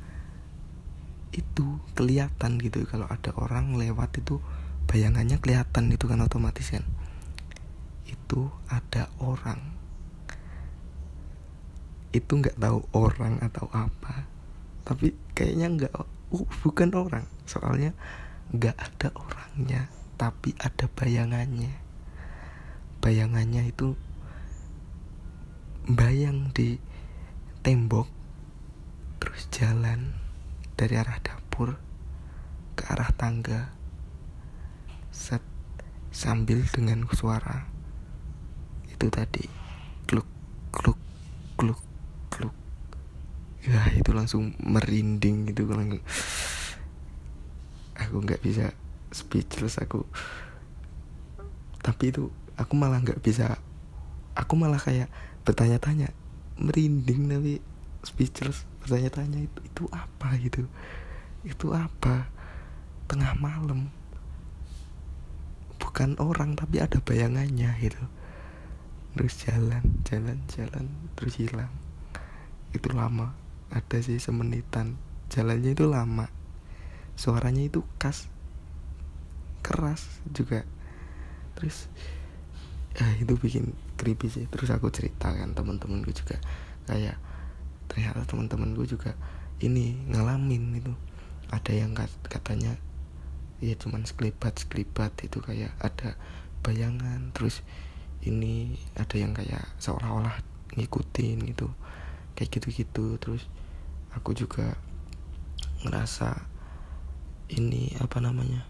itu 1.31 1.79
kelihatan 1.95 2.59
gitu. 2.59 2.83
Kalau 2.91 3.07
ada 3.07 3.31
orang 3.39 3.79
lewat 3.79 4.19
itu 4.19 4.43
bayangannya 4.91 5.39
kelihatan 5.39 5.95
itu 5.95 6.11
kan 6.11 6.19
otomatis 6.19 6.67
kan. 6.75 6.83
Itu 8.11 8.51
ada 8.67 9.07
orang. 9.23 9.63
Itu 12.11 12.43
nggak 12.43 12.59
tahu 12.59 12.83
orang 12.91 13.39
atau 13.39 13.71
apa 13.71 14.28
tapi 14.89 15.13
kayaknya 15.37 15.69
nggak 15.69 15.93
uh, 15.93 16.09
bukan 16.65 16.89
orang. 16.97 17.29
Soalnya 17.45 17.93
nggak 18.57 18.73
ada 18.73 19.13
orangnya 19.13 19.93
tapi 20.17 20.57
ada 20.57 20.89
bayangannya. 20.89 21.77
Bayangannya 23.05 23.69
itu 23.69 23.93
bayang 25.85 26.49
di 26.57 26.81
tembok 27.61 28.09
terus 29.21 29.45
jalan 29.53 30.17
dari 30.73 30.97
arah 30.97 31.21
dapur 31.21 31.77
ke 32.73 32.89
arah 32.89 33.13
tangga. 33.13 33.77
Set 35.13 35.45
sambil 36.09 36.65
dengan 36.73 37.05
suara 37.13 37.69
itu 38.89 39.13
tadi 39.13 39.58
ya 43.69 43.93
itu 43.93 44.11
langsung 44.17 44.57
merinding 44.57 45.53
gitu. 45.53 45.69
Langsung 45.69 46.01
aku 48.01 48.17
nggak 48.25 48.41
bisa 48.41 48.73
speechless 49.13 49.77
aku. 49.77 50.09
Tapi 51.85 52.05
itu 52.09 52.33
aku 52.57 52.73
malah 52.75 53.05
nggak 53.05 53.21
bisa 53.21 53.61
aku 54.33 54.57
malah 54.57 54.81
kayak 54.81 55.13
bertanya-tanya 55.45 56.11
merinding 56.59 57.29
tapi 57.29 57.53
speechless 58.03 58.65
bertanya-tanya 58.81 59.45
itu 59.45 59.61
itu 59.69 59.85
apa 59.93 60.29
gitu? 60.41 60.65
Itu 61.45 61.77
apa? 61.77 62.33
Tengah 63.05 63.37
malam. 63.37 63.93
Bukan 65.77 66.17
orang 66.21 66.57
tapi 66.57 66.81
ada 66.81 66.97
bayangannya 67.05 67.77
gitu. 67.85 68.01
Terus 69.13 69.35
jalan 69.45 69.85
jalan 70.09 70.39
jalan 70.49 70.87
terus 71.21 71.37
hilang. 71.37 71.73
Itu 72.73 72.93
lama 72.93 73.48
ada 73.69 73.99
sih 74.01 74.17
semenitan. 74.17 74.97
Jalannya 75.29 75.77
itu 75.77 75.85
lama. 75.85 76.33
Suaranya 77.19 77.61
itu 77.69 77.85
khas. 78.01 78.33
Keras 79.61 80.09
juga. 80.33 80.65
Terus 81.59 81.91
ya 82.97 83.07
itu 83.21 83.37
bikin 83.37 83.77
creepy 84.01 84.33
sih. 84.33 84.45
Terus 84.49 84.73
aku 84.73 84.89
ceritakan 84.89 85.53
teman-temanku 85.53 86.11
juga. 86.15 86.41
Kayak 86.89 87.21
ternyata 87.93 88.25
teman-temanku 88.25 88.89
juga 88.89 89.13
ini 89.61 89.99
ngalamin 90.09 90.81
itu. 90.81 90.95
Ada 91.53 91.73
yang 91.73 91.93
katanya 92.29 92.77
ya 93.59 93.75
cuman 93.75 94.07
sekelibat 94.07 94.55
sekelibat 94.55 95.13
itu 95.21 95.45
kayak 95.45 95.77
ada 95.85 96.17
bayangan. 96.65 97.37
Terus 97.37 97.61
ini 98.25 98.81
ada 98.97 99.17
yang 99.21 99.37
kayak 99.37 99.77
seolah-olah 99.77 100.41
ngikutin 100.73 101.45
gitu. 101.53 101.69
Kayak 102.33 102.49
gitu-gitu. 102.57 103.21
Terus 103.21 103.45
aku 104.15 104.33
juga 104.33 104.77
ngerasa 105.85 106.45
ini 107.53 107.97
apa 107.99 108.21
namanya 108.21 108.65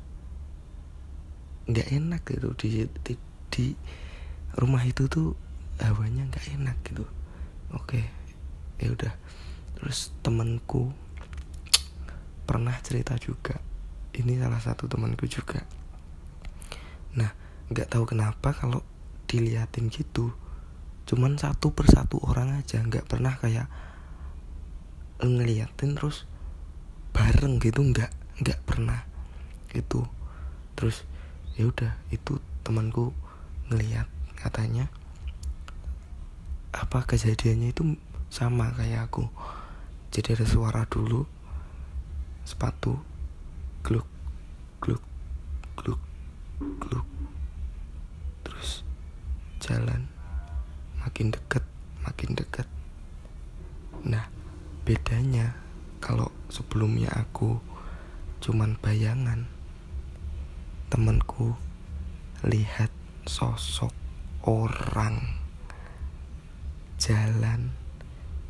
nggak 1.69 1.89
enak 1.93 2.23
gitu. 2.27 2.49
Di, 2.57 2.69
di 3.05 3.15
di 3.49 3.67
rumah 4.57 4.83
itu 4.87 5.11
tuh 5.11 5.37
hawanya 5.83 6.27
nggak 6.31 6.47
enak 6.59 6.77
gitu. 6.87 7.05
Oke 7.75 8.03
ya 8.79 8.89
udah. 8.95 9.15
Terus 9.79 10.11
temanku 10.25 10.91
pernah 12.49 12.75
cerita 12.81 13.15
juga. 13.21 13.61
Ini 14.17 14.41
salah 14.41 14.59
satu 14.59 14.89
temanku 14.89 15.29
juga. 15.29 15.63
Nah 17.15 17.31
nggak 17.69 17.93
tahu 17.93 18.09
kenapa 18.09 18.57
kalau 18.57 18.81
diliatin 19.29 19.93
gitu 19.93 20.33
cuman 21.05 21.37
satu 21.37 21.73
persatu 21.73 22.17
orang 22.25 22.57
aja 22.57 22.81
nggak 22.81 23.05
pernah 23.05 23.37
kayak 23.37 23.69
ngeliatin 25.23 25.99
terus 25.99 26.25
bareng 27.11 27.59
gitu 27.59 27.83
nggak 27.83 28.13
nggak 28.39 28.59
pernah 28.63 29.03
itu 29.75 30.07
terus 30.79 31.03
ya 31.59 31.67
udah 31.67 31.99
itu 32.15 32.39
temanku 32.63 33.11
ngeliat 33.69 34.07
katanya 34.39 34.87
apa 36.79 37.03
kejadiannya 37.03 37.75
itu 37.75 37.99
sama 38.29 38.73
kayak 38.77 39.09
aku. 39.09 39.27
Jadi 40.13 40.37
ada 40.37 40.47
suara 40.49 40.83
dulu 40.89 41.25
sepatu 42.45 42.97
gluk 43.85 44.07
gluk 44.81 45.03
gluk 45.77 46.01
gluk. 46.81 47.07
Terus 48.45 48.85
jalan 49.61 50.09
makin 51.01 51.33
deket 51.33 51.65
makin 52.05 52.31
deket. 52.37 52.69
Nah 54.05 54.29
bedanya 54.89 55.53
kalau 56.01 56.33
sebelumnya 56.49 57.13
aku 57.13 57.61
cuman 58.41 58.81
bayangan 58.81 59.45
temanku 60.89 61.53
lihat 62.41 62.89
sosok 63.29 63.93
orang 64.49 65.45
jalan 66.97 67.77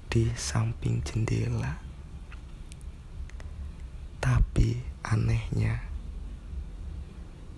di 0.06 0.30
samping 0.38 1.02
jendela. 1.02 1.82
Tapi 4.22 4.78
anehnya 5.02 5.82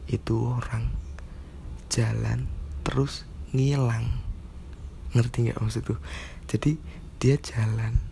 itu 0.08 0.56
orang 0.56 0.88
jalan 1.92 2.48
terus 2.80 3.28
ngilang. 3.52 4.08
Ngerti 5.12 5.52
nggak 5.52 5.60
maksud 5.60 5.84
tuh? 5.84 6.00
Jadi 6.48 6.80
dia 7.20 7.36
jalan 7.36 8.09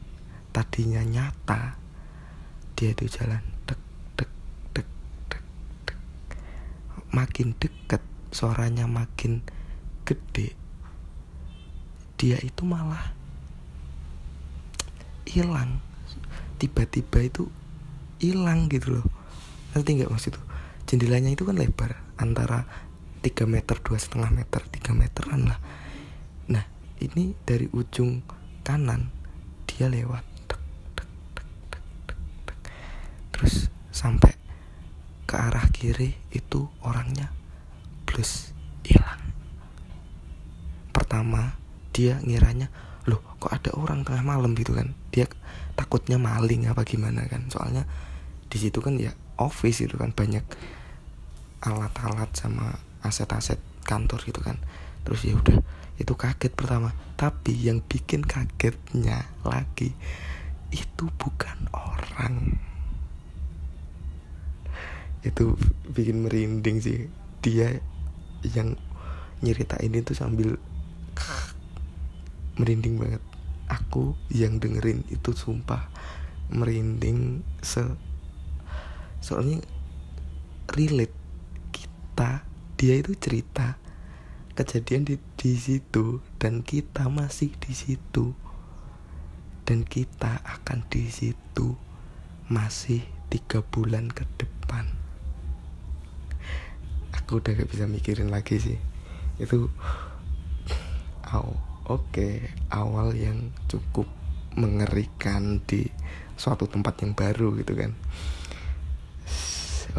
tadinya 0.51 1.03
nyata 1.05 1.77
dia 2.79 2.95
itu 2.95 3.07
jalan 3.11 3.43
makin 7.09 7.57
deket 7.57 8.05
suaranya 8.31 8.85
makin 8.85 9.41
gede 10.05 10.55
dia 12.19 12.37
itu 12.43 12.67
malah 12.67 13.15
hilang. 15.31 15.79
Tiba-tiba 16.59 17.23
itu 17.23 17.47
hilang 18.19 18.67
gitu 18.67 18.99
loh. 18.99 19.07
Nanti 19.73 19.95
nggak 19.95 20.11
maksud 20.11 20.35
itu? 20.35 20.43
Jendelanya 20.91 21.31
itu 21.31 21.47
kan 21.47 21.55
lebar 21.55 21.95
antara 22.19 22.67
3 23.23 23.47
meter 23.47 23.79
dua 23.79 23.99
setengah 24.03 24.35
meter 24.35 24.67
3 24.67 24.99
meteran 24.99 25.47
lah. 25.47 25.61
Nah 26.51 26.67
ini 26.99 27.39
dari 27.47 27.71
ujung 27.71 28.27
kanan 28.67 29.15
dia 29.71 29.87
lewat 29.87 30.28
sampai 33.99 34.31
ke 35.27 35.35
arah 35.35 35.67
kiri 35.75 36.15
itu 36.31 36.71
orangnya 36.87 37.35
plus 38.07 38.55
hilang. 38.87 39.19
Pertama 40.95 41.59
dia 41.91 42.23
ngiranya 42.23 42.71
loh 43.11 43.19
kok 43.43 43.51
ada 43.51 43.75
orang 43.75 44.07
tengah 44.07 44.23
malam 44.23 44.55
gitu 44.55 44.79
kan? 44.79 44.95
Dia 45.11 45.27
takutnya 45.75 46.15
maling 46.15 46.71
apa 46.71 46.87
gimana 46.87 47.27
kan? 47.27 47.51
Soalnya 47.51 47.91
di 48.47 48.57
situ 48.63 48.79
kan 48.79 48.95
ya 48.95 49.11
office 49.43 49.83
itu 49.83 49.99
kan 49.99 50.15
banyak 50.15 50.47
alat-alat 51.59 52.31
sama 52.39 52.79
aset-aset 53.03 53.59
kantor 53.83 54.23
gitu 54.23 54.39
kan. 54.41 54.63
Terus 55.03 55.27
ya 55.27 55.35
udah 55.35 55.59
itu 55.99 56.15
kaget 56.15 56.55
pertama. 56.55 56.95
Tapi 57.19 57.51
yang 57.53 57.83
bikin 57.83 58.23
kagetnya 58.23 59.27
lagi 59.43 59.91
itu 60.71 61.05
bukan 61.19 61.67
orang 61.75 62.61
itu 65.29 65.55
bikin 65.93 66.25
merinding 66.25 66.81
sih. 66.81 67.13
Dia 67.45 67.77
yang 68.43 68.81
nyeritain 69.45 69.93
itu 69.93 70.17
sambil 70.17 70.57
merinding 72.57 72.97
banget. 72.97 73.23
Aku 73.69 74.17
yang 74.33 74.57
dengerin 74.57 75.05
itu 75.13 75.37
sumpah 75.37 75.93
merinding 76.49 77.45
se 77.61 77.85
soalnya 79.21 79.61
relate. 80.73 81.13
Kita 81.69 82.43
dia 82.81 82.95
itu 82.97 83.13
cerita 83.21 83.77
kejadian 84.57 85.07
di, 85.07 85.21
di 85.39 85.55
situ 85.55 86.25
dan 86.41 86.65
kita 86.65 87.13
masih 87.13 87.53
di 87.61 87.77
situ. 87.77 88.33
Dan 89.69 89.85
kita 89.85 90.41
akan 90.41 90.89
di 90.89 91.13
situ 91.13 91.77
masih 92.49 93.05
tiga 93.29 93.61
bulan 93.61 94.09
ke 94.09 94.25
depan 94.41 94.98
aku 97.29 97.45
udah 97.45 97.61
gak 97.61 97.69
bisa 97.69 97.85
mikirin 97.85 98.33
lagi 98.33 98.57
sih. 98.57 98.81
Itu 99.37 99.69
aw 101.29 101.45
oke 101.45 102.09
okay, 102.09 102.57
awal 102.73 103.13
yang 103.13 103.53
cukup 103.69 104.09
mengerikan 104.57 105.61
di 105.69 105.93
suatu 106.41 106.65
tempat 106.65 107.05
yang 107.05 107.13
baru 107.13 107.53
gitu 107.61 107.77
kan. 107.77 107.93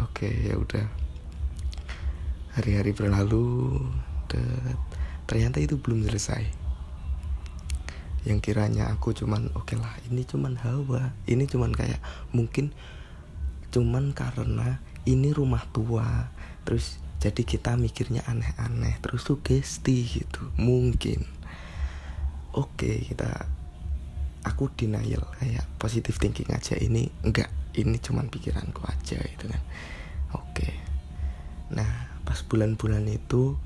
Oke 0.02 0.26
okay, 0.26 0.50
ya 0.50 0.58
udah. 0.58 0.90
Hari-hari 2.58 2.98
berlalu 2.98 3.78
ternyata 5.30 5.62
itu 5.62 5.78
belum 5.78 6.02
selesai. 6.10 6.50
Yang 8.26 8.42
kiranya 8.42 8.90
aku 8.90 9.14
cuman 9.14 9.54
oke 9.54 9.70
okay 9.70 9.78
lah 9.78 9.94
ini 10.10 10.26
cuman 10.26 10.58
hawa. 10.66 11.14
Ini 11.30 11.46
cuman 11.46 11.78
kayak 11.78 12.02
mungkin 12.34 12.74
cuman 13.70 14.18
karena 14.18 14.82
ini 15.06 15.30
rumah 15.30 15.62
tua. 15.70 16.26
Terus 16.66 16.98
jadi 17.20 17.44
kita 17.44 17.76
mikirnya 17.76 18.24
aneh-aneh. 18.24 18.96
Terus 19.04 19.28
sugesti 19.28 20.08
gitu. 20.08 20.48
Mungkin. 20.56 21.28
Oke 22.56 23.04
kita 23.04 23.44
aku 24.40 24.72
denial. 24.72 25.28
Kayak 25.36 25.68
positif 25.76 26.16
thinking 26.16 26.48
aja. 26.48 26.80
Ini 26.80 27.12
enggak. 27.20 27.52
Ini 27.76 28.00
cuman 28.00 28.32
pikiranku 28.32 28.80
aja 28.88 29.20
gitu 29.20 29.44
kan. 29.52 29.62
Oke. 30.32 30.72
Nah 31.76 32.08
pas 32.24 32.40
bulan-bulan 32.40 33.04
itu 33.12 33.60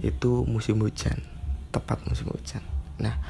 itu 0.00 0.48
musim 0.48 0.80
hujan. 0.80 1.20
Tepat 1.76 2.08
musim 2.08 2.32
hujan. 2.32 2.64
Nah 2.96 3.20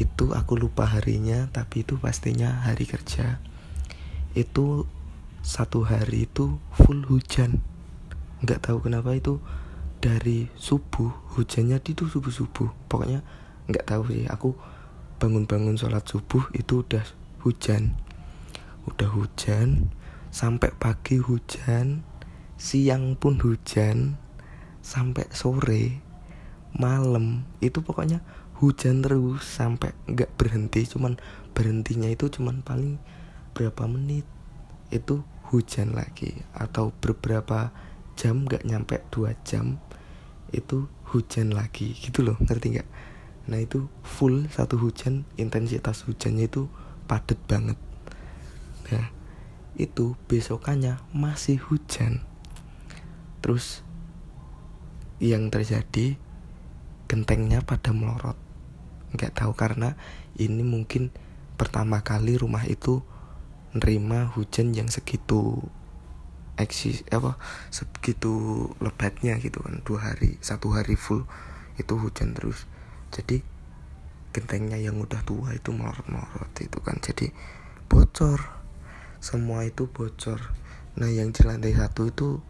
itu 0.00 0.32
aku 0.32 0.56
lupa 0.56 0.88
harinya 0.88 1.44
tapi 1.52 1.84
itu 1.84 2.00
pastinya 2.00 2.64
hari 2.64 2.88
kerja. 2.88 3.36
Itu 4.32 4.88
satu 5.44 5.84
hari 5.84 6.24
itu 6.24 6.56
full 6.72 7.04
hujan 7.04 7.60
nggak 8.42 8.64
tahu 8.64 8.82
kenapa 8.82 9.14
itu 9.14 9.38
dari 10.02 10.50
subuh 10.58 11.32
hujannya 11.38 11.80
itu 11.80 12.04
subuh 12.04 12.28
subuh 12.28 12.68
pokoknya 12.90 13.24
nggak 13.68 13.88
tahu 13.88 14.12
sih. 14.12 14.28
Aku 14.28 14.52
bangun-bangun 15.16 15.80
sholat 15.80 16.04
subuh 16.04 16.44
itu 16.52 16.84
udah 16.84 17.04
hujan. 17.40 17.96
Udah 18.84 19.08
hujan 19.08 19.88
sampai 20.28 20.74
pagi 20.76 21.16
hujan 21.22 22.04
siang 22.60 23.16
pun 23.16 23.40
hujan 23.40 24.20
sampai 24.84 25.24
sore 25.32 26.04
malam. 26.76 27.48
Itu 27.64 27.80
pokoknya 27.80 28.20
hujan 28.60 29.00
terus 29.00 29.40
sampai 29.40 29.96
nggak 30.04 30.36
berhenti. 30.36 30.84
Cuman 30.84 31.16
berhentinya 31.56 32.12
itu 32.12 32.28
cuman 32.28 32.60
paling 32.60 33.00
berapa 33.56 33.88
menit 33.88 34.28
itu 34.92 35.24
hujan 35.48 35.96
lagi. 35.96 36.44
Atau 36.52 36.92
beberapa 37.00 37.72
jam 38.14 38.46
nggak 38.46 38.66
nyampe 38.66 39.02
dua 39.12 39.34
jam 39.46 39.78
itu 40.54 40.86
hujan 41.10 41.54
lagi 41.54 41.94
gitu 41.98 42.22
loh 42.22 42.38
ngerti 42.40 42.78
nggak 42.78 42.88
Nah 43.44 43.60
itu 43.60 43.92
full 44.00 44.48
satu 44.48 44.80
hujan 44.80 45.28
intensitas 45.36 46.08
hujannya 46.08 46.48
itu 46.48 46.72
padat 47.04 47.36
banget. 47.44 47.76
Nah 48.88 49.12
itu 49.76 50.16
besokannya 50.28 50.96
masih 51.12 51.60
hujan. 51.60 52.24
Terus 53.44 53.84
yang 55.20 55.52
terjadi 55.52 56.16
gentengnya 57.04 57.60
pada 57.60 57.92
melorot. 57.92 58.40
Nggak 59.12 59.36
tahu 59.36 59.52
karena 59.52 60.00
ini 60.40 60.64
mungkin 60.64 61.12
pertama 61.60 62.00
kali 62.00 62.40
rumah 62.40 62.64
itu 62.64 63.04
nerima 63.76 64.32
hujan 64.32 64.72
yang 64.72 64.88
segitu 64.88 65.60
eksis 66.54 67.02
apa 67.10 67.34
segitu 67.74 68.66
lebatnya 68.78 69.38
gitu 69.42 69.62
kan. 69.62 69.82
Dua 69.82 70.12
hari 70.12 70.38
satu 70.38 70.74
hari 70.74 70.94
full 70.94 71.26
itu 71.78 71.94
hujan 71.98 72.34
terus. 72.34 72.66
Jadi 73.10 73.42
gentengnya 74.34 74.78
yang 74.78 74.98
udah 74.98 75.22
tua 75.22 75.54
itu 75.54 75.70
melorot-melorot 75.70 76.54
itu 76.58 76.78
kan. 76.82 76.98
Jadi 76.98 77.30
bocor. 77.86 78.40
Semua 79.22 79.64
itu 79.64 79.88
bocor. 79.88 80.52
Nah 81.00 81.10
yang 81.10 81.34
di 81.34 81.42
lantai 81.42 81.74
satu 81.74 82.10
itu 82.10 82.42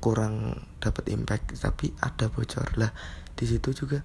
kurang 0.00 0.64
dapat 0.80 1.12
impact 1.12 1.56
tapi 1.60 1.92
ada 2.00 2.32
bocor. 2.32 2.76
Lah 2.80 2.92
di 3.36 3.44
situ 3.44 3.76
juga 3.76 4.00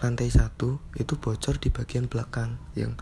lantai 0.00 0.30
satu 0.30 0.78
itu 0.96 1.18
bocor 1.18 1.58
di 1.58 1.68
bagian 1.68 2.06
belakang 2.06 2.56
yang 2.78 2.94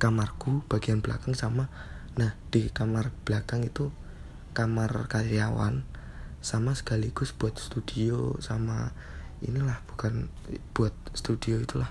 kamarku 0.00 0.64
bagian 0.70 1.04
belakang 1.04 1.36
sama. 1.36 1.68
Nah 2.16 2.34
di 2.48 2.72
kamar 2.72 3.12
belakang 3.26 3.66
itu 3.66 3.92
kamar 4.58 5.06
karyawan 5.06 5.86
sama 6.42 6.74
sekaligus 6.74 7.30
buat 7.30 7.54
studio 7.54 8.34
sama 8.42 8.90
inilah 9.38 9.78
bukan 9.86 10.26
buat 10.74 10.90
studio 11.14 11.62
itulah. 11.62 11.86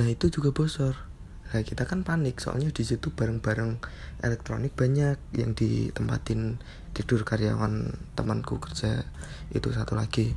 Nah 0.00 0.08
itu 0.08 0.32
juga 0.32 0.56
bocor 0.56 1.12
nah 1.50 1.66
kita 1.66 1.82
kan 1.82 2.06
panik 2.06 2.38
soalnya 2.38 2.70
di 2.70 2.86
situ 2.86 3.10
barang-barang 3.10 3.82
elektronik 4.22 4.70
banyak 4.78 5.18
yang 5.34 5.50
ditempatin 5.58 6.62
tidur 6.94 7.26
karyawan 7.26 7.90
temanku 8.14 8.62
kerja 8.62 9.04
itu 9.52 9.68
satu 9.74 9.98
lagi. 9.98 10.32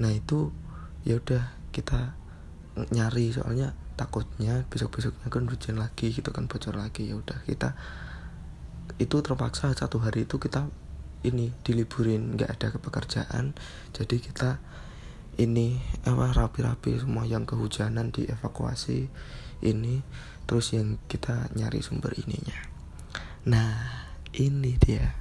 Nah 0.00 0.14
itu 0.14 0.54
ya 1.04 1.18
udah 1.18 1.42
kita 1.74 2.16
nyari 2.94 3.34
soalnya 3.34 3.74
takutnya 3.98 4.62
besok 4.70 4.94
besoknya 4.94 5.26
kan 5.26 5.50
hujan 5.50 5.76
lagi 5.82 6.14
gitu 6.14 6.30
kan 6.30 6.46
bocor 6.46 6.78
lagi 6.78 7.10
ya 7.10 7.18
udah 7.18 7.42
kita 7.42 7.74
itu 8.98 9.16
terpaksa 9.22 9.74
satu 9.74 10.02
hari 10.02 10.26
itu 10.26 10.42
kita 10.42 10.66
ini 11.26 11.50
diliburin 11.66 12.38
nggak 12.38 12.50
ada 12.58 12.68
pekerjaan 12.78 13.54
jadi 13.94 14.16
kita 14.18 14.50
ini 15.38 15.78
apa 16.02 16.34
rapi-rapi 16.34 16.98
semua 16.98 17.22
yang 17.22 17.46
kehujanan 17.46 18.10
dievakuasi 18.10 19.06
ini 19.62 20.02
terus 20.50 20.74
yang 20.74 20.98
kita 21.06 21.46
nyari 21.54 21.78
sumber 21.78 22.10
ininya. 22.18 22.58
Nah 23.46 23.74
ini 24.34 24.74
dia. 24.82 25.14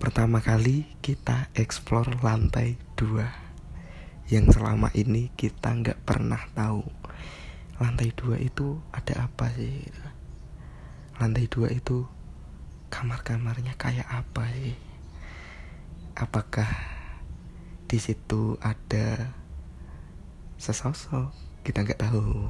Pertama 0.00 0.40
kali 0.40 0.88
kita 1.04 1.52
explore 1.52 2.16
lantai 2.24 2.80
dua. 2.96 3.28
Yang 4.32 4.60
selama 4.60 4.88
ini 4.96 5.32
kita 5.36 5.72
nggak 5.72 6.00
pernah 6.04 6.40
tahu 6.56 6.84
lantai 7.78 8.10
dua 8.14 8.36
itu 8.38 8.82
ada 8.90 9.30
apa 9.30 9.50
sih 9.54 9.86
lantai 11.18 11.50
dua 11.50 11.70
itu 11.74 12.06
kamar-kamarnya 12.88 13.76
kayak 13.76 14.08
apa 14.08 14.48
sih? 14.54 14.76
Apakah 16.14 16.68
di 17.86 17.98
situ 18.00 18.54
ada 18.58 19.34
sesosok? 20.58 21.30
Kita 21.62 21.84
nggak 21.84 22.00
tahu. 22.06 22.48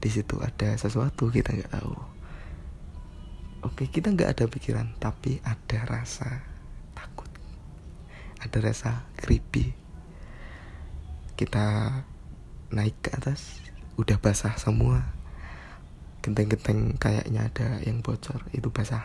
Di 0.00 0.08
situ 0.12 0.38
ada 0.40 0.76
sesuatu 0.76 1.28
kita 1.28 1.52
nggak 1.52 1.72
tahu. 1.72 1.96
Oke, 3.66 3.90
kita 3.90 4.14
nggak 4.14 4.36
ada 4.38 4.44
pikiran, 4.46 4.94
tapi 5.02 5.42
ada 5.42 5.82
rasa 5.88 6.46
takut. 6.94 7.28
Ada 8.38 8.58
rasa 8.62 8.90
creepy. 9.18 9.74
Kita 11.34 11.90
naik 12.70 12.96
ke 13.02 13.10
atas, 13.16 13.65
udah 13.96 14.16
basah 14.20 14.54
semua. 14.60 15.12
Genteng-genteng 16.20 16.96
kayaknya 17.00 17.48
ada 17.48 17.68
yang 17.84 18.00
bocor, 18.00 18.44
itu 18.52 18.68
basah. 18.68 19.02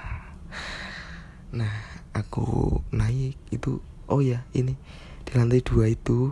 Nah 1.51 1.71
aku 2.11 2.79
naik 2.91 3.35
itu 3.51 3.79
oh 4.07 4.23
ya 4.23 4.47
ini. 4.55 4.75
Di 5.23 5.35
lantai 5.35 5.63
dua 5.63 5.91
itu 5.91 6.31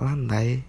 lantai 0.00 0.64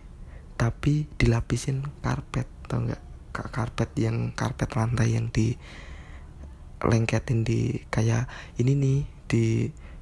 tapi 0.60 1.08
dilapisin 1.16 1.88
karpet 2.04 2.48
tau 2.68 2.84
nggak? 2.84 3.04
Karpet 3.32 3.92
yang 3.96 4.36
karpet 4.36 4.76
lantai 4.76 5.16
yang 5.16 5.32
di 5.32 5.56
lengketin 6.82 7.46
di 7.46 7.86
kayak 7.94 8.28
ini 8.58 8.74
nih 8.74 9.00
di 9.30 9.46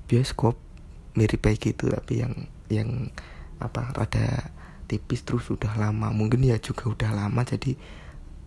bioskop 0.09 0.57
mirip 1.13 1.43
kayak 1.43 1.59
gitu 1.59 1.91
tapi 1.91 2.23
yang 2.23 2.33
yang 2.71 3.11
apa 3.59 3.91
rada 3.93 4.55
tipis 4.89 5.21
terus 5.21 5.45
sudah 5.45 5.69
lama. 5.77 6.09
Mungkin 6.09 6.41
ya 6.41 6.57
juga 6.57 6.89
udah 6.89 7.13
lama 7.13 7.45
jadi 7.45 7.77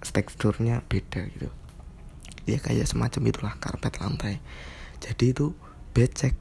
teksturnya 0.03 0.83
beda 0.91 1.31
gitu. 1.31 1.49
Ya 2.51 2.59
kayak 2.59 2.91
semacam 2.91 3.23
itulah 3.31 3.55
karpet 3.63 4.03
lantai. 4.03 4.43
Jadi 4.99 5.31
itu 5.31 5.55
becek. 5.95 6.35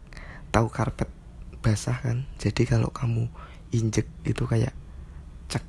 Tahu 0.49 0.67
karpet 0.73 1.07
basah 1.61 2.01
kan? 2.01 2.25
Jadi 2.41 2.65
kalau 2.65 2.89
kamu 2.89 3.29
injek 3.69 4.09
itu 4.25 4.43
kayak 4.49 4.73
cek 5.45 5.61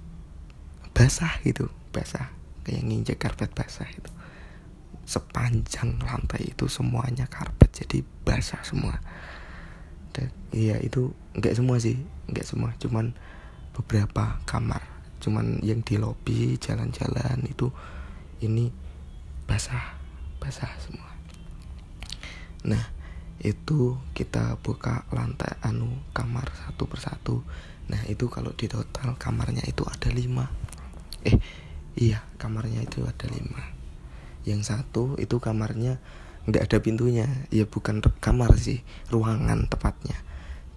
basah 0.96 1.36
gitu. 1.44 1.68
Basah. 1.92 2.32
Kayak 2.64 2.82
nginjek 2.88 3.18
karpet 3.20 3.52
basah 3.52 3.86
itu 3.92 4.08
sepanjang 5.02 5.98
lantai 5.98 6.54
itu 6.54 6.70
semuanya 6.70 7.26
karpet 7.26 7.84
jadi 7.84 8.06
basah 8.24 8.62
semua. 8.62 9.02
Dan 10.14 10.30
iya 10.54 10.78
itu 10.80 11.12
nggak 11.36 11.58
semua 11.58 11.76
sih. 11.76 12.00
Nggak 12.30 12.46
semua. 12.48 12.70
Cuman 12.80 13.12
beberapa 13.72 14.40
kamar. 14.44 14.84
Cuman 15.22 15.60
yang 15.64 15.80
di 15.80 15.96
lobi 15.96 16.56
jalan-jalan 16.60 17.46
itu 17.48 17.72
ini 18.42 18.68
basah 19.48 19.96
basah 20.42 20.70
semua. 20.82 21.10
Nah 22.66 22.84
itu 23.42 23.98
kita 24.14 24.58
buka 24.62 25.06
lantai 25.10 25.58
anu 25.66 25.90
kamar 26.14 26.50
satu 26.54 26.86
persatu. 26.86 27.36
Nah 27.90 28.02
itu 28.06 28.30
kalau 28.30 28.54
di 28.54 28.70
total 28.70 29.18
kamarnya 29.18 29.62
itu 29.66 29.82
ada 29.86 30.10
lima. 30.10 30.50
Eh 31.26 31.38
iya 31.98 32.22
kamarnya 32.38 32.86
itu 32.86 33.02
ada 33.06 33.26
lima. 33.30 33.62
Yang 34.42 34.74
satu 34.74 35.14
itu 35.18 35.38
kamarnya 35.38 36.02
nggak 36.50 36.70
ada 36.70 36.78
pintunya. 36.82 37.26
Ya 37.54 37.66
bukan 37.66 38.02
kamar 38.02 38.58
sih 38.58 38.82
ruangan 39.10 39.70
tepatnya. 39.70 40.18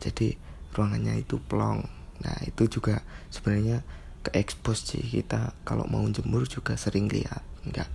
Jadi 0.02 0.38
ruangannya 0.74 1.22
itu 1.22 1.42
plong 1.42 1.95
nah 2.24 2.38
itu 2.48 2.70
juga 2.70 3.04
sebenarnya 3.34 3.84
ke 4.26 4.34
expose 4.34 4.98
sih 4.98 5.06
kita. 5.06 5.54
Kalau 5.62 5.86
mau 5.86 6.02
jemur 6.10 6.50
juga 6.50 6.74
sering 6.74 7.06
lihat. 7.06 7.46
Nggak 7.70 7.90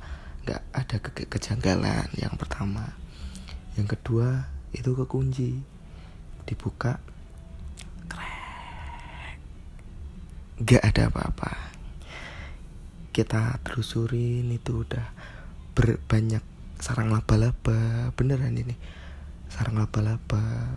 nggak 0.46 0.62
ada 0.70 0.96
ke 1.02 1.26
kejanggalan 1.26 2.06
yang 2.14 2.38
pertama. 2.38 2.94
Yang 3.74 3.98
kedua 3.98 4.46
itu 4.70 4.94
kekunci. 4.94 5.58
Dibuka. 6.46 7.02
Nggak 10.62 10.82
ada 10.86 11.02
apa-apa. 11.10 11.52
Kita 13.10 13.58
telusurin 13.66 14.46
itu 14.54 14.86
udah 14.86 15.10
berbanyak 15.74 16.44
sarang 16.78 17.10
laba-laba. 17.10 18.14
Beneran 18.14 18.54
ini. 18.54 18.78
Sarang 19.50 19.82
laba-laba. 19.82 20.70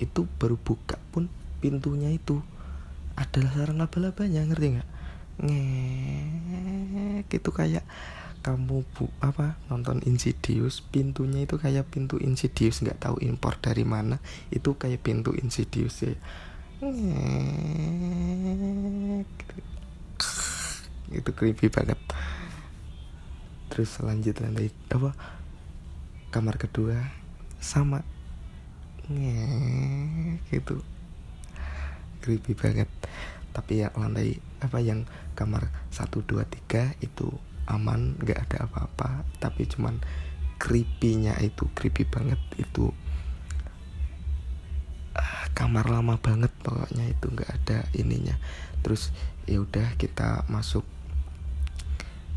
Itu 0.00 0.24
baru 0.40 0.56
buka 0.56 0.96
pun 1.12 1.28
pintunya 1.60 2.08
itu 2.08 2.40
adalah 3.14 3.50
sarang 3.54 3.78
laba-labanya 3.78 4.42
ngerti 4.50 4.66
nggak? 4.78 4.88
Ngek 5.34 7.30
itu 7.30 7.50
kayak 7.50 7.82
kamu 8.44 8.84
bu 8.92 9.08
apa 9.24 9.56
nonton 9.72 10.04
Insidious 10.04 10.84
pintunya 10.84 11.48
itu 11.48 11.56
kayak 11.56 11.88
pintu 11.88 12.20
Insidious 12.20 12.84
nggak 12.84 13.00
tahu 13.00 13.16
impor 13.24 13.56
dari 13.58 13.88
mana 13.88 14.20
itu 14.52 14.76
kayak 14.76 15.02
pintu 15.02 15.32
Insidious 15.34 16.06
ya. 16.06 16.14
Ngek. 16.84 16.92
Itu 21.14 21.30
creepy 21.34 21.70
banget. 21.70 21.98
Terus 23.70 23.90
selanjutnya 23.94 24.50
lantai 24.50 24.70
apa 24.90 25.14
kamar 26.30 26.58
kedua 26.58 26.98
sama. 27.58 28.02
Ngek 29.10 30.46
gitu 30.50 30.78
creepy 32.24 32.56
banget 32.56 32.88
tapi 33.54 33.86
ya 33.86 33.94
lantai 33.94 34.42
apa 34.58 34.82
yang 34.82 35.06
kamar 35.38 35.70
1 35.94 36.10
2 36.10 36.42
3 36.66 36.98
itu 37.06 37.30
aman 37.70 38.18
nggak 38.18 38.50
ada 38.50 38.66
apa-apa. 38.66 39.22
Tapi 39.38 39.70
cuman 39.70 40.02
creepy-nya 40.58 41.38
itu 41.38 41.70
creepy 41.72 42.02
banget 42.04 42.40
itu 42.58 42.90
uh, 45.14 45.44
kamar 45.54 45.86
lama 45.86 46.18
banget 46.18 46.50
pokoknya 46.66 47.06
itu 47.06 47.26
nggak 47.30 47.50
ada 47.62 47.78
ininya. 47.94 48.34
Terus 48.82 49.14
ya 49.46 49.62
udah 49.62 49.94
kita 49.94 50.44
masuk 50.50 50.82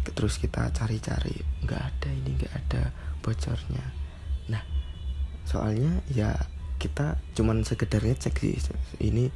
terus 0.07 0.39
kita 0.39 0.71
cari-cari 0.71 1.35
nggak 1.67 1.81
ada 1.81 2.09
ini 2.13 2.29
nggak 2.37 2.53
ada 2.53 2.93
bocornya. 3.25 3.83
Nah 4.47 4.63
soalnya 5.43 6.05
ya 6.13 6.37
kita 6.77 7.17
cuman 7.33 7.65
sekedarnya 7.65 8.15
cek 8.15 8.37
sih 8.37 8.61
ini 9.01 9.33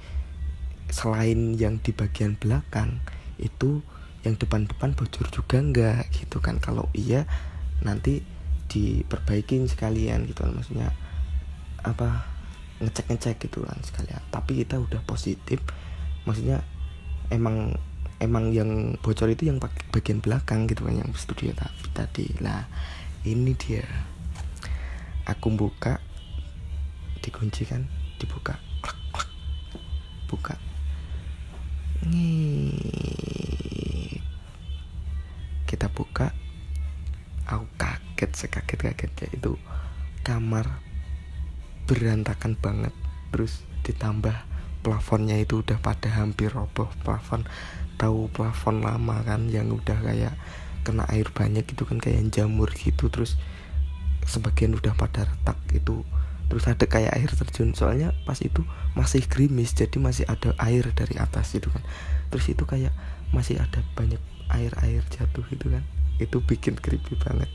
selain 0.91 1.55
yang 1.55 1.79
di 1.79 1.95
bagian 1.95 2.35
belakang 2.35 2.99
itu 3.39 3.81
yang 4.21 4.37
depan-depan 4.37 4.93
bocor 4.93 5.25
juga 5.33 5.57
enggak 5.57 6.11
gitu 6.13 6.43
kan? 6.43 6.61
Kalau 6.61 6.91
iya 6.93 7.25
nanti 7.81 8.21
diperbaikin 8.69 9.65
sekalian 9.65 10.29
gitu 10.29 10.45
kan? 10.45 10.53
Maksudnya 10.53 10.93
apa 11.81 12.27
ngecek-ngecek 12.83 13.49
gitu 13.49 13.65
kan 13.65 13.79
sekalian. 13.81 14.21
Tapi 14.29 14.61
kita 14.61 14.77
udah 14.77 15.01
positif 15.07 15.63
maksudnya 16.27 16.61
emang 17.33 17.73
emang 18.21 18.53
yang 18.53 18.93
bocor 19.01 19.33
itu 19.33 19.49
yang 19.49 19.57
bagian 19.89 20.21
belakang 20.21 20.69
gitu 20.69 20.85
kan 20.85 21.01
yang 21.01 21.09
studio 21.17 21.55
tapi 21.57 21.87
tadi. 21.95 22.25
Lah 22.43 22.69
ini 23.25 23.57
dia. 23.57 23.87
Aku 25.25 25.53
buka 25.53 26.01
dikunci 27.21 27.69
kan 27.69 27.85
dibuka 28.17 28.57
buka 30.25 30.57
nih 32.09 32.73
kita 35.69 35.87
buka. 35.91 36.33
Aku 37.45 37.67
kaget 37.77 38.31
sekaget 38.33 38.79
kagetnya 38.79 39.27
itu 39.33 39.57
kamar 40.25 40.81
berantakan 41.85 42.57
banget. 42.57 42.93
Terus 43.33 43.63
ditambah 43.85 44.35
plafonnya 44.81 45.37
itu 45.37 45.61
udah 45.61 45.77
pada 45.81 46.09
hampir 46.11 46.53
roboh. 46.53 46.89
Plafon 47.05 47.45
tahu 48.01 48.29
plafon 48.33 48.81
lama 48.81 49.21
kan 49.21 49.49
yang 49.49 49.69
udah 49.69 49.99
kayak 50.01 50.33
kena 50.81 51.05
air 51.13 51.29
banyak 51.29 51.65
itu 51.65 51.83
kan 51.85 52.01
kayak 52.01 52.29
jamur 52.33 52.69
gitu. 52.73 53.09
Terus 53.09 53.37
sebagian 54.25 54.77
udah 54.77 54.93
pada 54.93 55.25
retak 55.25 55.57
itu 55.73 56.05
terus 56.51 56.67
ada 56.67 56.83
kayak 56.83 57.15
air 57.15 57.31
terjun. 57.31 57.71
Soalnya 57.71 58.11
pas 58.27 58.35
itu 58.43 58.67
masih 58.91 59.23
gerimis 59.23 59.71
jadi 59.71 59.95
masih 60.03 60.27
ada 60.27 60.51
air 60.59 60.83
dari 60.91 61.15
atas 61.15 61.55
gitu 61.55 61.71
kan. 61.71 61.79
Terus 62.27 62.51
itu 62.51 62.67
kayak 62.67 62.91
masih 63.31 63.55
ada 63.55 63.79
banyak 63.95 64.19
air-air 64.51 64.99
jatuh 65.07 65.47
gitu 65.47 65.71
kan. 65.71 65.87
Itu 66.19 66.43
bikin 66.43 66.75
creepy 66.75 67.15
banget. 67.23 67.47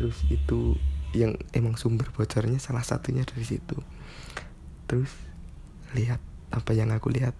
Terus 0.00 0.16
itu 0.32 0.80
yang 1.12 1.36
emang 1.52 1.76
sumber 1.76 2.08
bocornya 2.16 2.56
salah 2.56 2.80
satunya 2.80 3.28
dari 3.28 3.44
situ. 3.44 3.76
Terus 4.88 5.12
lihat 5.92 6.24
apa 6.48 6.72
yang 6.72 6.96
aku 6.96 7.12
lihat? 7.12 7.36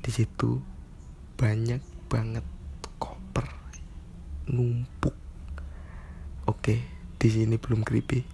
Di 0.00 0.08
situ 0.08 0.64
banyak 1.36 1.84
banget 2.08 2.48
koper 2.96 3.44
numpuk. 4.48 5.12
Oke 6.48 6.80
di 7.20 7.28
sini 7.28 7.60
belum 7.60 7.84
creepy 7.84 8.33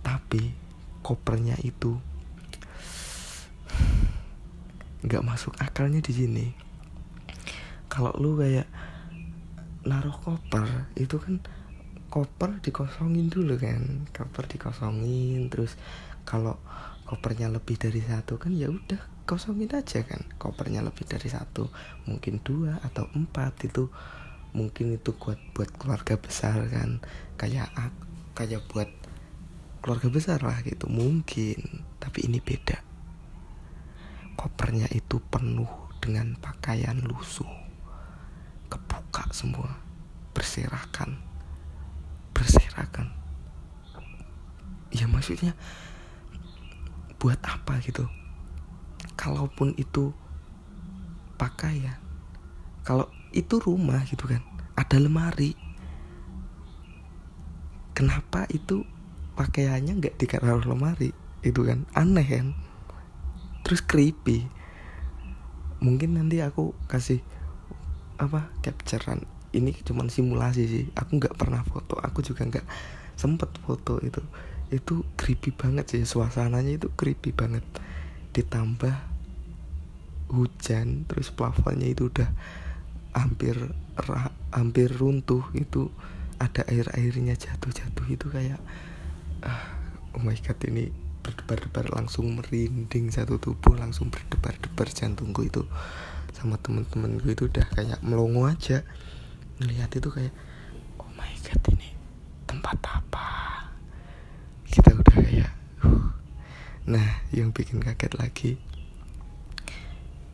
tapi 0.00 0.52
kopernya 1.00 1.56
itu 1.64 1.96
nggak 5.00 5.24
masuk 5.24 5.56
akalnya 5.56 6.04
di 6.04 6.12
sini. 6.12 6.46
Kalau 7.88 8.12
lu 8.20 8.36
kayak 8.36 8.68
naruh 9.88 10.14
koper 10.20 10.92
itu 11.00 11.16
kan 11.16 11.40
koper 12.12 12.60
dikosongin 12.60 13.32
dulu 13.32 13.56
kan. 13.56 14.04
Koper 14.12 14.44
dikosongin 14.44 15.48
terus 15.48 15.80
kalau 16.28 16.60
kopernya 17.08 17.48
lebih 17.50 17.80
dari 17.80 18.04
satu 18.04 18.38
kan 18.38 18.52
ya 18.52 18.68
udah 18.68 19.00
kosongin 19.24 19.72
aja 19.72 20.04
kan. 20.04 20.20
Kopernya 20.36 20.84
lebih 20.84 21.08
dari 21.08 21.32
satu 21.32 21.72
mungkin 22.04 22.44
dua 22.44 22.78
atau 22.84 23.08
empat 23.16 23.72
itu 23.72 23.88
mungkin 24.52 25.00
itu 25.00 25.16
buat 25.16 25.40
buat 25.56 25.70
keluarga 25.80 26.20
besar 26.20 26.68
kan. 26.68 27.00
Kayak 27.40 27.72
kayak 28.36 28.68
buat 28.68 28.99
keluarga 29.80 30.08
besar 30.12 30.40
lah 30.44 30.60
gitu 30.62 30.86
mungkin. 30.86 31.84
Tapi 32.00 32.28
ini 32.28 32.40
beda. 32.40 32.80
Kopernya 34.36 34.88
itu 34.92 35.20
penuh 35.28 35.68
dengan 36.00 36.36
pakaian 36.40 36.96
lusuh. 37.04 37.48
Kebuka 38.72 39.28
semua. 39.32 39.80
Berserakan. 40.32 41.20
Berserakan. 42.32 43.12
Ya 44.94 45.04
maksudnya 45.10 45.52
buat 47.20 47.40
apa 47.44 47.80
gitu? 47.84 48.08
Kalaupun 49.16 49.76
itu 49.76 50.16
pakaian 51.36 52.10
kalau 52.80 53.08
itu 53.30 53.60
rumah 53.60 54.02
gitu 54.08 54.26
kan 54.26 54.42
ada 54.74 54.96
lemari. 54.98 55.54
Kenapa 57.92 58.48
itu 58.48 58.88
pakaiannya 59.34 59.98
nggak 59.98 60.16
ditaruh 60.18 60.64
lemari 60.66 61.14
itu 61.40 61.60
kan 61.64 61.88
aneh 61.96 62.26
kan? 62.26 62.52
Terus 63.64 63.80
creepy. 63.84 64.44
Mungkin 65.80 66.20
nanti 66.20 66.44
aku 66.44 66.76
kasih 66.88 67.24
apa 68.20 68.52
capturean. 68.60 69.24
Ini 69.50 69.74
cuman 69.82 70.06
simulasi 70.12 70.62
sih 70.70 70.84
aku 70.94 71.18
nggak 71.18 71.34
pernah 71.34 71.66
foto 71.66 71.98
aku 71.98 72.22
juga 72.22 72.46
nggak 72.46 72.66
sempet 73.16 73.50
foto 73.64 73.98
itu. 74.04 74.22
Itu 74.70 75.02
creepy 75.18 75.50
banget 75.56 75.96
sih 75.96 76.02
suasananya 76.06 76.76
itu 76.76 76.88
creepy 76.94 77.34
banget. 77.34 77.64
Ditambah 78.30 79.10
hujan 80.30 81.10
terus 81.10 81.34
plafonnya 81.34 81.90
itu 81.90 82.06
udah 82.06 82.30
hampir 83.10 83.58
hampir 84.54 84.88
runtuh 84.94 85.42
itu 85.58 85.90
ada 86.38 86.62
air 86.70 86.86
airnya 86.94 87.34
jatuh 87.34 87.74
jatuh 87.74 88.06
itu 88.06 88.30
kayak 88.30 88.62
oh 90.16 90.20
my 90.22 90.36
god 90.40 90.60
ini 90.68 90.90
berdebar-debar 91.20 91.92
langsung 91.92 92.40
merinding 92.40 93.12
satu 93.12 93.36
tubuh 93.36 93.76
langsung 93.76 94.08
berdebar-debar 94.08 94.88
jantungku 94.88 95.44
itu 95.44 95.62
sama 96.32 96.56
temen-temen 96.56 97.20
gue 97.20 97.36
itu 97.36 97.46
udah 97.52 97.66
kayak 97.76 98.00
melongo 98.00 98.48
aja. 98.48 98.80
Ngelihat 99.60 99.92
itu 99.92 100.08
kayak 100.08 100.32
oh 100.96 101.10
my 101.12 101.32
god 101.44 101.62
ini 101.76 101.92
tempat 102.48 102.78
apa? 102.88 103.28
Kita 104.64 104.96
udah 104.96 105.16
kayak 105.20 105.52
uh. 105.84 106.08
nah 106.88 107.20
yang 107.30 107.52
bikin 107.52 107.84
kaget 107.84 108.16
lagi 108.16 108.50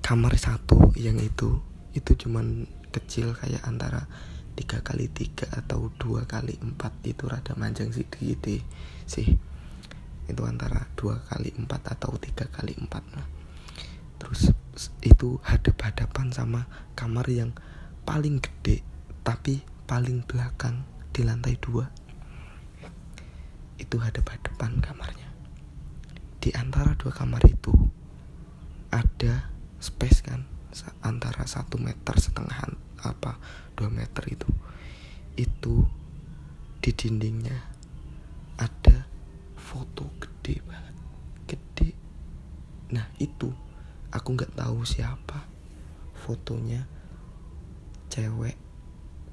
kamar 0.07 0.39
satu 0.39 0.95
yang 0.95 1.19
itu 1.19 1.59
itu 1.91 2.15
cuman 2.15 2.71
kecil 2.95 3.35
kayak 3.35 3.67
antara 3.67 4.07
tiga 4.55 4.79
kali 4.81 5.11
tiga 5.11 5.51
atau 5.51 5.91
dua 5.99 6.31
kali 6.31 6.55
empat 6.63 6.95
itu 7.03 7.27
rada 7.27 7.59
manjang 7.59 7.91
sedikit 7.91 8.47
sih. 9.07 9.39
Itu 10.27 10.43
antara 10.43 10.91
dua 10.99 11.23
kali 11.31 11.55
empat 11.55 11.97
atau 11.97 12.19
tiga 12.19 12.51
kali 12.51 12.75
empat 12.75 13.03
lah. 13.15 13.27
Terus 14.19 14.51
itu 15.01 15.39
hadap 15.47 15.79
hadapan 15.81 16.35
sama 16.35 16.67
kamar 16.99 17.25
yang 17.31 17.55
paling 18.03 18.43
gede 18.43 18.83
tapi 19.23 19.63
paling 19.87 20.27
belakang 20.27 20.83
di 21.15 21.23
lantai 21.23 21.55
dua. 21.63 21.89
Itu 23.79 24.03
hadap 24.03 24.27
hadapan 24.29 24.83
kamarnya. 24.83 25.31
Di 26.43 26.51
antara 26.55 26.95
dua 26.99 27.15
kamar 27.15 27.43
itu 27.47 27.73
ada 28.91 29.51
space 29.79 30.27
kan 30.27 30.47
antara 31.01 31.47
satu 31.47 31.81
meter 31.81 32.15
setengah 32.19 32.75
apa 33.03 33.39
dua 33.79 33.89
meter 33.89 34.27
itu. 34.27 34.49
Itu 35.37 35.87
di 36.81 36.91
dindingnya 36.95 37.59
ada 38.57 38.96
foto 39.77 40.09
gede 40.17 40.65
banget. 40.65 40.97
Gede. 41.45 41.89
Nah 42.97 43.13
itu. 43.21 43.53
Aku 44.09 44.33
nggak 44.33 44.57
tahu 44.57 44.89
siapa 44.89 45.45
fotonya. 46.17 46.89
Cewek 48.09 48.57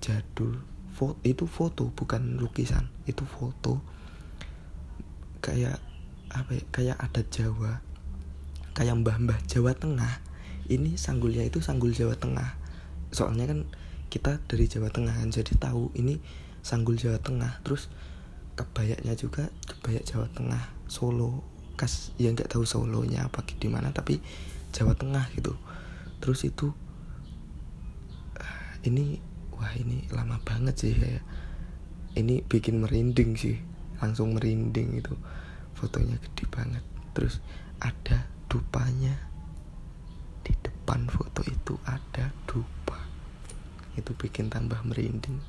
jadul 0.04 0.60
foto 0.92 1.16
itu 1.24 1.48
foto 1.48 1.88
bukan 1.96 2.36
lukisan. 2.44 2.92
Itu 3.08 3.24
foto. 3.24 3.80
Kayak 5.40 5.80
apa 6.28 6.60
ya 6.60 6.64
kayak 6.76 6.98
adat 7.00 7.32
Jawa. 7.32 7.80
Kayak 8.76 9.00
mbah-mbah 9.00 9.40
Jawa 9.48 9.72
Tengah. 9.72 10.20
Ini 10.68 11.00
sanggulnya 11.00 11.48
itu 11.48 11.64
sanggul 11.64 11.96
Jawa 11.96 12.20
Tengah. 12.20 12.60
Soalnya 13.16 13.48
kan 13.48 13.64
kita 14.12 14.44
dari 14.52 14.68
Jawa 14.68 14.92
Tengah 14.92 15.16
kan 15.16 15.32
jadi 15.32 15.56
tahu 15.56 15.96
ini 15.96 16.20
sanggul 16.60 17.00
Jawa 17.00 17.24
Tengah. 17.24 17.64
Terus 17.64 17.88
kebayaknya 18.54 19.14
juga 19.18 19.50
kebayak 19.66 20.06
Jawa 20.06 20.28
Tengah 20.34 20.64
Solo 20.86 21.42
kas 21.74 22.14
ya 22.22 22.30
nggak 22.30 22.54
tahu 22.54 22.64
Solonya 22.70 23.26
apa 23.26 23.42
di 23.46 23.68
mana 23.70 23.90
tapi 23.90 24.22
Jawa 24.74 24.94
Tengah 24.94 25.30
gitu. 25.34 25.54
Terus 26.22 26.46
itu 26.46 26.70
eh, 28.38 28.90
ini 28.90 29.18
wah 29.54 29.74
ini 29.78 30.06
lama 30.14 30.38
banget 30.42 30.76
sih 30.78 30.94
ya 30.94 31.22
ini 32.14 32.46
bikin 32.46 32.82
merinding 32.82 33.34
sih 33.34 33.58
langsung 33.98 34.38
merinding 34.38 35.02
itu 35.02 35.14
fotonya 35.74 36.18
gede 36.22 36.46
banget. 36.50 36.84
Terus 37.18 37.42
ada 37.82 38.30
dupanya 38.50 39.18
di 40.46 40.54
depan 40.62 41.10
foto 41.10 41.42
itu 41.50 41.74
ada 41.88 42.30
dupa. 42.46 43.02
Itu 43.98 44.14
bikin 44.14 44.54
tambah 44.54 44.82
merinding. 44.86 45.42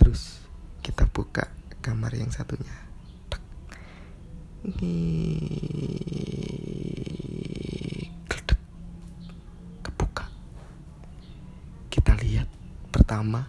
Terus 0.00 0.40
kita 0.80 1.08
buka 1.08 1.48
kamar 1.86 2.10
yang 2.18 2.34
satunya. 2.34 2.74
Kebuka. 9.86 10.26
Kita 11.86 12.18
lihat 12.18 12.50
pertama. 12.90 13.46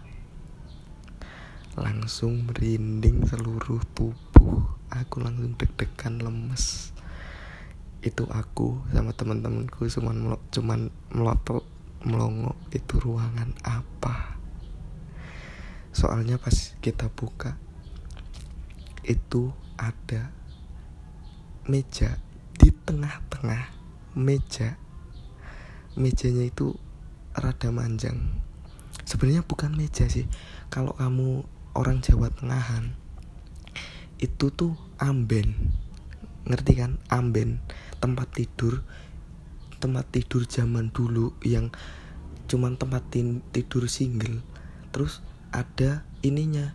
Langsung 1.74 2.46
merinding 2.46 3.26
seluruh 3.26 3.82
tubuh. 3.98 4.62
Aku 4.94 5.18
langsung 5.18 5.58
deg-degan 5.58 6.22
lemes. 6.22 6.94
Itu 8.06 8.30
aku 8.30 8.86
sama 8.94 9.10
teman-temanku 9.18 9.90
cuman 9.90 10.38
cuman 10.54 10.94
melotot 11.10 11.66
melongo 12.06 12.54
itu 12.70 13.02
ruangan 13.02 13.50
apa? 13.66 14.38
Soalnya 15.90 16.38
pas 16.38 16.78
kita 16.78 17.10
buka 17.10 17.58
itu 19.08 19.48
ada 19.80 20.28
meja 21.64 22.20
di 22.60 22.68
tengah-tengah 22.68 23.72
meja. 24.12 24.76
Mejanya 25.96 26.44
itu 26.44 26.76
rada 27.32 27.72
manjang. 27.72 28.20
Sebenarnya 29.08 29.42
bukan 29.42 29.72
meja 29.72 30.04
sih. 30.06 30.28
Kalau 30.68 30.92
kamu 30.94 31.48
orang 31.72 32.04
Jawa 32.04 32.28
Tengahan 32.28 32.92
itu 34.20 34.52
tuh 34.52 34.76
amben. 35.00 35.72
Ngerti 36.44 36.72
kan? 36.76 37.00
Amben. 37.08 37.64
Tempat 37.98 38.36
tidur 38.36 38.84
tempat 39.78 40.10
tidur 40.10 40.42
zaman 40.42 40.90
dulu 40.90 41.38
yang 41.46 41.70
cuman 42.50 42.74
tempat 42.74 43.06
tidur 43.54 43.86
single. 43.86 44.42
Terus 44.90 45.22
ada 45.54 46.02
ininya 46.20 46.74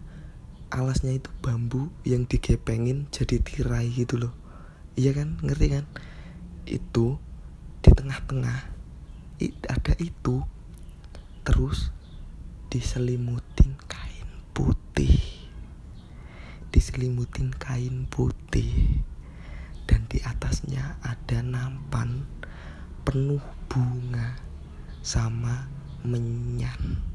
alasnya 0.73 1.13
itu 1.13 1.29
bambu 1.45 1.93
yang 2.01 2.25
digepengin 2.25 3.05
jadi 3.13 3.37
tirai 3.37 3.93
gitu 3.93 4.17
loh. 4.17 4.33
Iya 4.97 5.13
kan? 5.13 5.37
Ngerti 5.45 5.67
kan? 5.69 5.85
Itu 6.65 7.21
di 7.85 7.93
tengah-tengah 7.93 8.59
ada 9.69 9.93
itu. 10.01 10.41
Terus 11.45 11.93
diselimutin 12.73 13.77
kain 13.85 14.29
putih. 14.57 15.21
Diselimutin 16.73 17.53
kain 17.53 18.09
putih. 18.09 19.05
Dan 19.85 20.09
di 20.09 20.25
atasnya 20.25 20.97
ada 21.05 21.45
nampan 21.45 22.25
penuh 23.05 23.45
bunga 23.69 24.41
sama 25.05 25.69
menyan 26.01 27.12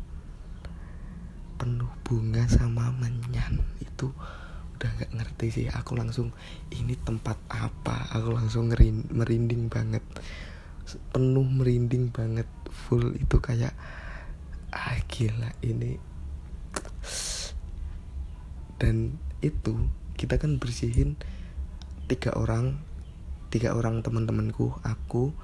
penuh 1.59 1.91
bunga 2.07 2.47
sama 2.47 2.95
menyan. 2.95 3.61
Itu 3.83 4.15
udah 4.79 4.91
gak 4.95 5.11
ngerti 5.11 5.47
sih. 5.51 5.67
Aku 5.67 5.99
langsung 5.99 6.31
ini 6.71 6.95
tempat 6.95 7.35
apa? 7.51 8.15
Aku 8.15 8.31
langsung 8.31 8.71
merinding 9.11 9.67
banget. 9.67 10.07
Penuh 11.11 11.45
merinding 11.45 12.15
banget. 12.15 12.47
Full 12.71 13.19
itu 13.19 13.43
kayak 13.43 13.75
ah 14.71 14.97
gila 15.11 15.51
ini. 15.67 15.99
Dan 18.79 19.19
itu 19.43 19.91
kita 20.15 20.39
kan 20.39 20.63
bersihin 20.63 21.19
tiga 22.07 22.39
orang 22.39 22.79
tiga 23.51 23.75
orang 23.75 24.07
teman-temanku 24.07 24.79
aku 24.87 25.35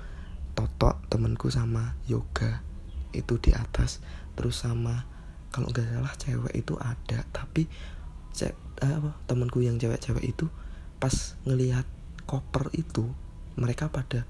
Toto 0.54 1.02
temanku 1.10 1.50
sama 1.50 1.98
Yoga. 2.06 2.62
Itu 3.10 3.42
di 3.42 3.50
atas 3.50 3.98
terus 4.38 4.62
sama 4.62 5.10
kalau 5.54 5.70
nggak 5.70 5.86
salah 5.86 6.14
cewek 6.18 6.54
itu 6.58 6.74
ada 6.82 7.22
tapi 7.30 7.70
ce 8.34 8.50
eh, 8.82 8.90
apa 8.90 9.14
temanku 9.30 9.62
yang 9.62 9.78
cewek-cewek 9.78 10.34
itu 10.34 10.50
pas 10.98 11.38
ngelihat 11.46 11.86
koper 12.26 12.74
itu 12.74 13.06
mereka 13.54 13.86
pada 13.86 14.26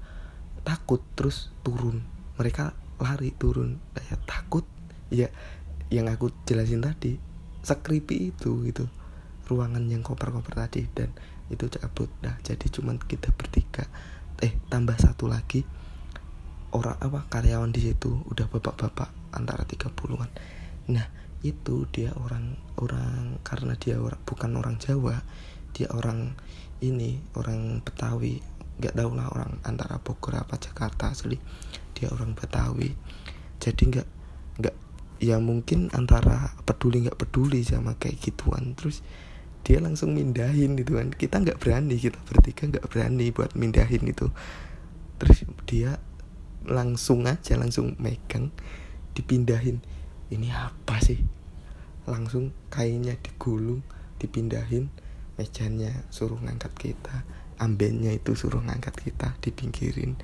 takut 0.61 1.01
terus 1.17 1.49
turun. 1.65 2.05
Mereka 2.37 2.77
lari 3.01 3.33
turun. 3.33 3.81
Kayak 3.97 4.21
takut 4.29 4.65
ya 5.09 5.33
yang 5.89 6.05
aku 6.13 6.29
jelasin 6.45 6.85
tadi 6.85 7.17
sekripi 7.65 8.29
itu 8.29 8.61
gitu 8.69 8.85
ruangan 9.49 9.81
yang 9.89 10.05
koper-koper 10.05 10.53
tadi 10.53 10.85
dan 10.93 11.09
itu 11.49 11.65
cabut. 11.65 12.13
Nah 12.21 12.37
jadi 12.45 12.69
cuman 12.69 13.01
kita 13.01 13.33
bertiga 13.33 13.89
eh 14.45 14.53
tambah 14.69 14.93
satu 15.01 15.25
lagi 15.25 15.65
orang 16.75 17.01
apa 17.01 17.25
karyawan 17.31 17.71
di 17.71 17.81
situ 17.81 18.19
udah 18.29 18.51
bapak-bapak 18.51 19.09
antara 19.31 19.63
30-an 19.63 20.27
nah 20.85 21.07
itu 21.45 21.85
dia 21.93 22.09
orang 22.17 22.57
orang 22.81 23.37
karena 23.45 23.77
dia 23.77 24.01
orang 24.01 24.21
bukan 24.25 24.51
orang 24.57 24.75
Jawa 24.81 25.21
dia 25.75 25.91
orang 25.91 26.31
ini 26.79 27.19
orang 27.35 27.83
Betawi. 27.83 28.39
Nggak 28.79 28.95
tahu 28.95 29.11
lah 29.15 29.27
orang 29.27 29.59
antara 29.67 29.99
Bogor 29.99 30.39
apa 30.39 30.55
Jakarta 30.55 31.11
asli. 31.11 31.35
Dia 31.91 32.11
orang 32.15 32.31
Betawi. 32.31 32.95
Jadi 33.59 33.83
nggak 33.91 34.07
nggak 34.63 34.75
ya 35.19 35.39
mungkin 35.43 35.91
antara 35.91 36.55
peduli 36.63 37.03
nggak 37.03 37.19
peduli 37.19 37.59
sama 37.67 37.99
kayak 37.99 38.23
gituan. 38.23 38.71
Terus 38.79 39.03
dia 39.67 39.83
langsung 39.83 40.15
mindahin 40.15 40.79
gitu 40.79 40.95
kan. 40.95 41.11
Kita 41.11 41.43
nggak 41.43 41.59
berani 41.59 41.99
kita 41.99 42.19
bertiga 42.23 42.71
nggak 42.71 42.87
berani 42.87 43.35
buat 43.35 43.51
mindahin 43.59 44.07
itu 44.07 44.31
terus 45.15 45.47
dia 45.63 45.95
langsung 46.67 47.23
aja 47.23 47.55
langsung 47.55 47.95
megang 48.03 48.51
dipindahin 49.15 49.79
ini 50.31 50.49
apa 50.53 51.01
sih? 51.01 51.19
Langsung 52.05 52.53
kainnya 52.69 53.17
digulung 53.17 53.81
dipindahin 54.21 54.89
mejanya 55.35 55.91
suruh 56.13 56.39
ngangkat 56.39 56.71
kita 56.79 57.25
ambennya 57.59 58.11
itu 58.11 58.35
suruh 58.35 58.59
ngangkat 58.59 58.95
kita 58.99 59.35
dipinggirin. 59.39 60.19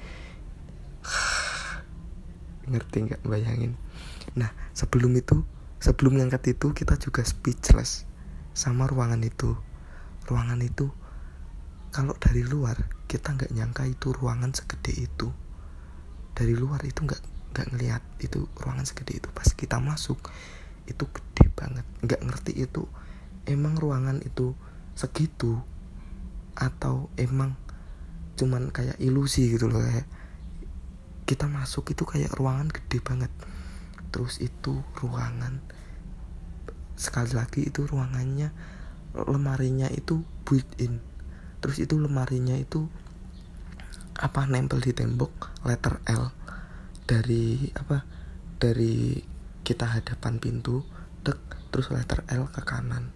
Ngerti 2.71 2.97
nggak 3.07 3.23
bayangin? 3.25 3.79
Nah 4.35 4.51
sebelum 4.75 5.15
itu 5.17 5.43
sebelum 5.81 6.19
ngangkat 6.19 6.55
itu 6.55 6.75
kita 6.75 6.99
juga 6.99 7.23
speechless 7.23 8.05
sama 8.51 8.87
ruangan 8.87 9.23
itu. 9.23 9.55
Ruangan 10.27 10.61
itu 10.61 10.91
kalau 11.91 12.15
dari 12.19 12.43
luar 12.47 12.77
kita 13.07 13.35
nggak 13.35 13.51
nyangka 13.51 13.83
itu 13.87 14.11
ruangan 14.15 14.51
segede 14.55 15.07
itu. 15.07 15.31
Dari 16.31 16.55
luar 16.55 16.79
itu 16.87 17.03
nggak 17.03 17.23
nggak 17.51 17.67
ngelihat 17.75 18.03
itu 18.23 18.47
ruangan 18.57 18.87
segede 18.87 19.19
itu. 19.19 19.27
Pas 19.31 19.47
kita 19.51 19.77
masuk 19.83 20.17
itu 20.87 21.03
gede 21.07 21.45
banget. 21.53 21.85
Nggak 22.03 22.21
ngerti 22.23 22.53
itu 22.55 22.87
emang 23.45 23.75
ruangan 23.77 24.23
itu 24.23 24.55
segitu? 24.95 25.59
Atau 26.55 27.11
emang 27.15 27.55
cuman 28.35 28.71
kayak 28.71 28.97
ilusi 28.99 29.51
gitu 29.53 29.69
loh 29.69 29.83
kayak 29.83 30.07
kita 31.27 31.47
masuk 31.47 31.91
itu 31.91 32.03
kayak 32.03 32.33
ruangan 32.35 32.71
gede 32.71 32.99
banget. 33.03 33.31
Terus 34.11 34.43
itu 34.43 34.83
ruangan 34.99 35.63
sekali 36.99 37.33
lagi 37.33 37.65
itu 37.65 37.87
ruangannya 37.87 38.51
lemarinya 39.15 39.87
itu 39.91 40.23
built 40.43 40.67
in. 40.79 40.99
Terus 41.63 41.77
itu 41.83 41.99
lemarinya 41.99 42.55
itu 42.55 42.87
apa 44.21 44.45
nempel 44.45 44.83
di 44.83 44.91
tembok 44.93 45.65
letter 45.65 46.03
L 46.11 46.40
dari 47.11 47.67
apa 47.75 48.07
dari 48.55 49.19
kita 49.67 49.83
hadapan 49.83 50.39
pintu 50.39 50.87
tek 51.27 51.35
terus 51.67 51.91
letter 51.91 52.23
L 52.31 52.47
ke 52.47 52.63
kanan. 52.63 53.11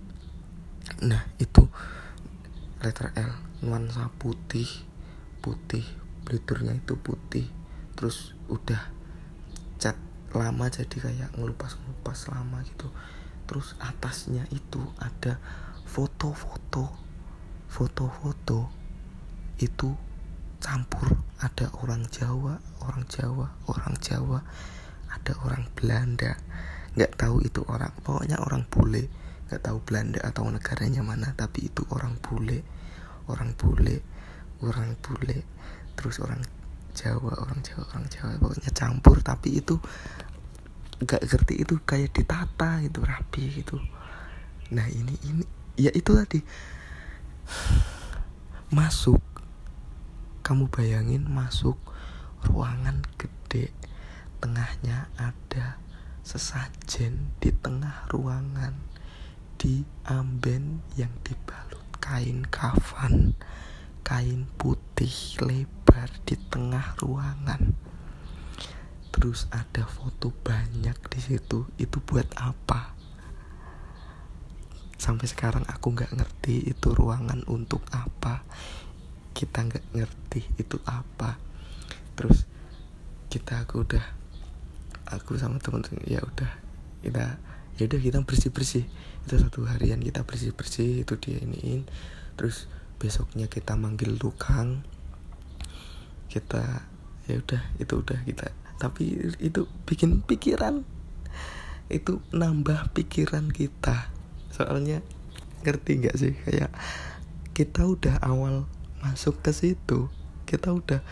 Nah 1.00 1.24
itu 1.40 1.64
letter 2.84 3.16
L 3.16 3.32
nuansa 3.64 4.12
putih 4.20 4.68
putih 5.40 5.88
bliturnya 6.28 6.76
itu 6.76 7.00
putih 7.00 7.48
terus 7.96 8.36
udah 8.52 8.92
cat 9.80 9.96
lama 10.36 10.68
jadi 10.68 10.92
kayak 11.00 11.32
ngelupas 11.40 11.80
ngelupas 11.80 12.28
lama 12.28 12.68
gitu. 12.68 12.92
Terus 13.48 13.80
atasnya 13.80 14.44
itu 14.52 14.84
ada 15.00 15.40
foto-foto 15.88 16.92
foto-foto 17.72 18.68
itu 19.64 19.96
campur. 20.66 21.14
Ada 21.38 21.70
orang 21.86 22.10
Jawa 22.10 22.58
orang 22.82 23.06
Jawa 23.06 23.54
orang 23.70 23.96
Jawa. 24.02 24.42
Ada 25.14 25.38
orang 25.46 25.70
Belanda. 25.78 26.34
Nggak 26.98 27.14
tahu 27.22 27.46
itu 27.46 27.62
orang 27.70 27.94
pokoknya 28.02 28.42
orang 28.42 28.66
bule. 28.66 29.06
Nggak 29.46 29.62
tahu 29.62 29.78
Belanda 29.86 30.20
atau 30.26 30.50
negaranya 30.50 31.06
mana 31.06 31.38
tapi 31.38 31.70
itu 31.70 31.86
orang 31.94 32.18
bule. 32.18 32.66
Orang 33.30 33.54
bule 33.54 34.02
orang 34.66 34.98
bule. 35.06 35.46
Terus 35.94 36.18
orang 36.18 36.42
Jawa 36.98 37.38
orang 37.46 37.62
Jawa 37.62 37.86
orang 37.94 38.06
Jawa. 38.10 38.34
Pokoknya 38.42 38.72
campur 38.74 39.22
tapi 39.22 39.62
itu 39.62 39.78
nggak 40.96 41.28
ngerti 41.28 41.62
itu 41.62 41.76
kayak 41.86 42.10
ditata 42.10 42.82
gitu 42.82 43.06
rapi 43.06 43.44
gitu. 43.62 43.78
Nah 44.74 44.90
ini 44.90 45.14
ini. 45.30 45.46
Ya 45.78 45.92
itu 45.94 46.16
tadi. 46.16 46.40
Masuk 48.72 49.35
kamu 50.46 50.70
bayangin 50.70 51.26
masuk 51.26 51.74
ruangan 52.46 53.02
gede 53.18 53.74
tengahnya 54.38 55.10
ada 55.18 55.82
sesajen 56.22 57.34
di 57.42 57.50
tengah 57.50 58.06
ruangan 58.14 58.78
di 59.58 59.82
amben 60.06 60.86
yang 60.94 61.10
dibalut 61.26 61.82
kain 61.98 62.46
kafan 62.46 63.34
kain 64.06 64.46
putih 64.62 65.10
lebar 65.42 66.14
di 66.30 66.38
tengah 66.38 66.94
ruangan. 67.02 67.74
Terus 69.10 69.50
ada 69.50 69.90
foto 69.90 70.30
banyak 70.30 70.94
di 71.10 71.20
situ. 71.26 71.66
Itu 71.82 72.06
buat 72.06 72.30
apa? 72.38 72.94
Sampai 75.02 75.26
sekarang 75.26 75.66
aku 75.66 75.98
nggak 75.98 76.14
ngerti 76.14 76.70
itu 76.70 76.94
ruangan 76.94 77.42
untuk 77.50 77.82
apa 77.90 78.46
kita 79.36 79.68
nggak 79.68 79.86
ngerti 79.92 80.48
itu 80.56 80.80
apa. 80.88 81.36
Terus 82.16 82.48
kita 83.28 83.68
aku 83.68 83.84
udah 83.84 84.06
aku 85.12 85.36
sama 85.36 85.60
teman-teman 85.60 86.02
ya 86.08 86.24
udah 86.24 86.52
kita 87.04 87.38
ya 87.76 87.84
udah 87.92 88.00
kita 88.00 88.18
bersih 88.24 88.50
bersih 88.50 88.86
itu 89.28 89.36
satu 89.36 89.68
harian 89.68 90.00
kita 90.00 90.24
bersih 90.24 90.56
bersih 90.56 91.04
itu 91.04 91.14
dia 91.20 91.38
iniin 91.38 91.84
terus 92.40 92.72
besoknya 92.96 93.52
kita 93.52 93.76
manggil 93.76 94.16
tukang. 94.16 94.88
Kita 96.32 96.88
ya 97.28 97.36
udah 97.44 97.62
itu 97.76 97.94
udah 98.00 98.20
kita 98.24 98.48
tapi 98.80 99.32
itu 99.40 99.68
bikin 99.88 100.24
pikiran. 100.24 100.84
Itu 101.88 102.20
nambah 102.34 102.92
pikiran 102.96 103.52
kita. 103.52 104.12
Soalnya 104.52 105.04
ngerti 105.64 105.92
nggak 106.02 106.16
sih? 106.16 106.34
Kayak 106.44 106.72
kita 107.56 107.88
udah 107.88 108.20
awal 108.20 108.68
masuk 109.06 109.46
ke 109.46 109.54
situ 109.54 110.10
kita 110.50 110.74
udah 110.74 111.06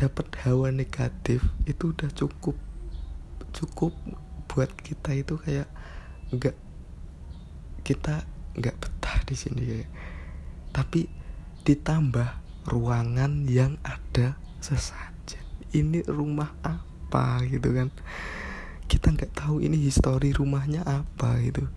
dapat 0.00 0.32
hawa 0.48 0.72
negatif 0.72 1.44
itu 1.68 1.92
udah 1.92 2.08
cukup 2.16 2.56
cukup 3.52 3.92
buat 4.48 4.72
kita 4.80 5.12
itu 5.12 5.36
kayak 5.36 5.68
nggak 6.32 6.56
kita 7.84 8.24
nggak 8.56 8.76
betah 8.80 9.18
di 9.28 9.36
sini. 9.36 9.62
Ya 9.62 9.86
tapi 10.74 11.06
ditambah 11.62 12.42
ruangan 12.66 13.46
yang 13.46 13.78
ada 13.86 14.34
sesajen. 14.58 15.46
Ini 15.70 16.02
rumah 16.10 16.50
apa 16.66 17.46
gitu 17.46 17.70
kan? 17.70 17.94
Kita 18.90 19.14
nggak 19.14 19.38
tahu 19.38 19.62
ini 19.62 19.78
histori 19.78 20.34
rumahnya 20.34 20.82
apa 20.82 21.38
gitu. 21.46 21.70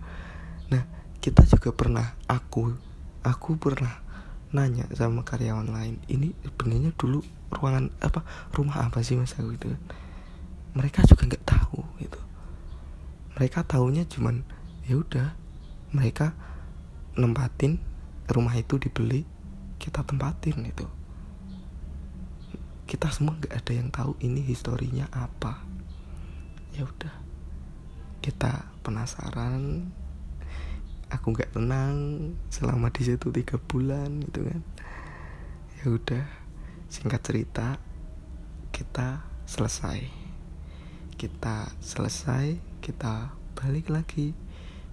Nah 0.74 0.82
kita 1.22 1.46
juga 1.46 1.70
pernah 1.70 2.18
aku 2.26 2.74
aku 3.22 3.54
pernah 3.54 4.02
nanya 4.48 4.88
sama 4.96 5.24
karyawan 5.24 5.68
lain 5.68 6.00
ini 6.08 6.32
sebenarnya 6.40 6.96
dulu 6.96 7.20
ruangan 7.52 7.92
apa 8.00 8.24
rumah 8.56 8.88
apa 8.88 9.04
sih 9.04 9.16
mas? 9.20 9.36
Aku 9.36 9.52
itu 9.52 9.68
mereka 10.72 11.04
juga 11.04 11.28
nggak 11.28 11.44
tahu 11.44 11.80
gitu. 12.00 12.20
Mereka 13.36 13.64
tahunya 13.68 14.08
cuman 14.08 14.42
ya 14.88 14.96
udah 14.96 15.28
mereka 15.92 16.32
nempatin 17.16 17.76
rumah 18.28 18.56
itu 18.56 18.80
dibeli 18.80 19.24
kita 19.80 20.04
tempatin 20.04 20.64
itu 20.64 20.84
kita 22.88 23.12
semua 23.12 23.36
nggak 23.36 23.52
ada 23.52 23.72
yang 23.76 23.88
tahu 23.92 24.16
ini 24.24 24.40
historinya 24.40 25.12
apa. 25.12 25.60
Ya 26.72 26.88
udah 26.88 27.12
kita 28.24 28.72
penasaran 28.80 29.92
aku 31.08 31.32
nggak 31.32 31.56
tenang 31.56 31.96
selama 32.52 32.92
di 32.92 33.02
situ 33.08 33.32
tiga 33.32 33.56
bulan 33.56 34.20
gitu 34.28 34.44
kan. 34.44 34.62
Ya 35.80 35.84
udah 35.88 36.26
singkat 36.92 37.20
cerita 37.24 37.80
kita 38.72 39.24
selesai. 39.48 40.04
Kita 41.16 41.72
selesai 41.80 42.60
kita 42.84 43.32
balik 43.56 43.88
lagi. 43.88 44.36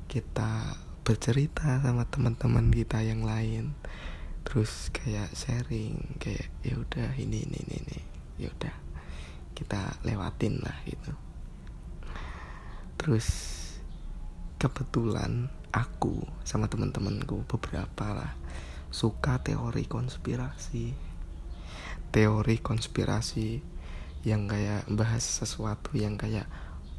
Kita 0.07 0.79
bercerita 1.05 1.83
sama 1.83 2.07
teman-teman 2.07 2.71
kita 2.71 3.03
yang 3.03 3.27
lain. 3.27 3.75
Terus 4.45 4.93
kayak 4.93 5.33
sharing 5.35 6.17
kayak 6.21 6.47
ya 6.63 6.77
udah 6.79 7.17
ini 7.17 7.43
ini 7.43 7.59
ini, 7.65 7.75
ini. 7.81 7.99
ya 8.39 8.49
udah 8.53 8.75
kita 9.57 9.99
lewatin 10.05 10.61
lah 10.61 10.77
gitu. 10.85 11.11
Terus 12.95 13.27
kebetulan 14.57 15.51
aku 15.75 16.23
sama 16.47 16.71
teman-temanku 16.71 17.43
beberapa 17.51 18.15
lah 18.15 18.31
suka 18.95 19.43
teori 19.43 19.83
konspirasi. 19.91 20.95
Teori 22.15 22.63
konspirasi 22.63 23.59
yang 24.23 24.47
kayak 24.47 24.87
bahas 24.87 25.27
sesuatu 25.27 25.99
yang 25.99 26.15
kayak 26.15 26.47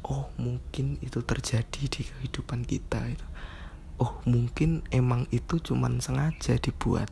oh 0.05 0.29
mungkin 0.37 1.01
itu 1.01 1.25
terjadi 1.25 1.81
di 1.89 2.01
kehidupan 2.05 2.69
kita 2.69 3.01
itu. 3.09 3.27
Oh 3.97 4.21
mungkin 4.29 4.85
emang 4.93 5.25
itu 5.33 5.57
cuman 5.57 5.97
sengaja 5.97 6.61
dibuat. 6.61 7.09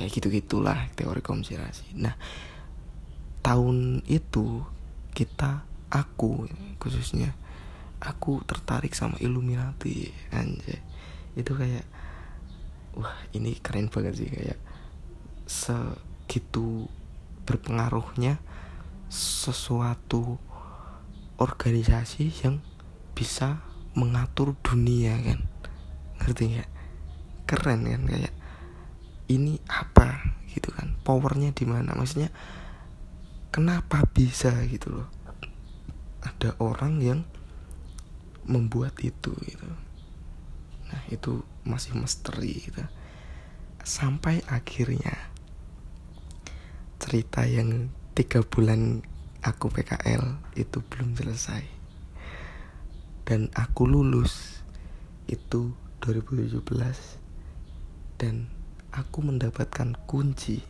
Kayak 0.00 0.10
gitu 0.16 0.26
gitulah 0.32 0.88
teori 0.96 1.20
konspirasi. 1.20 1.92
Nah 2.00 2.16
tahun 3.44 4.00
itu 4.08 4.64
kita 5.12 5.68
aku 5.92 6.48
khususnya 6.80 7.36
aku 8.02 8.42
tertarik 8.42 8.92
sama 8.98 9.14
Illuminati 9.22 10.10
anjay. 10.34 10.82
Itu 11.38 11.54
kayak 11.54 11.86
wah 12.98 13.14
ini 13.32 13.56
keren 13.62 13.88
banget 13.88 14.18
sih 14.18 14.28
kayak 14.28 14.58
segitu 15.46 16.90
berpengaruhnya 17.46 18.42
sesuatu 19.08 20.36
organisasi 21.38 22.30
yang 22.42 22.58
bisa 23.14 23.62
mengatur 23.94 24.58
dunia 24.60 25.14
kan? 25.22 25.40
Ngerti 26.18 26.42
nggak? 26.58 26.70
Keren 27.46 27.80
kan? 27.86 28.02
Kayak 28.10 28.34
ini 29.30 29.62
apa 29.70 30.36
gitu 30.50 30.74
kan? 30.74 30.98
Powernya 31.06 31.54
di 31.54 31.64
mana? 31.64 31.94
Maksudnya 31.94 32.34
kenapa 33.54 34.02
bisa 34.10 34.52
gitu 34.66 35.02
loh? 35.02 35.08
Ada 36.22 36.54
orang 36.62 37.02
yang 37.02 37.20
membuat 38.46 38.98
itu 39.02 39.32
gitu. 39.46 39.68
Nah 40.90 41.02
itu 41.08 41.42
masih 41.62 41.94
misteri 41.96 42.58
gitu. 42.68 42.82
Sampai 43.82 44.42
akhirnya 44.46 45.30
cerita 47.02 47.42
yang 47.46 47.90
tiga 48.14 48.46
bulan 48.46 49.02
aku 49.42 49.72
PKL 49.74 50.38
itu 50.54 50.78
belum 50.86 51.18
selesai. 51.18 51.64
Dan 53.26 53.50
aku 53.54 53.86
lulus 53.86 54.62
itu 55.30 55.74
2017 56.02 56.62
dan 58.18 58.50
aku 58.90 59.18
mendapatkan 59.22 59.94
kunci. 60.06 60.62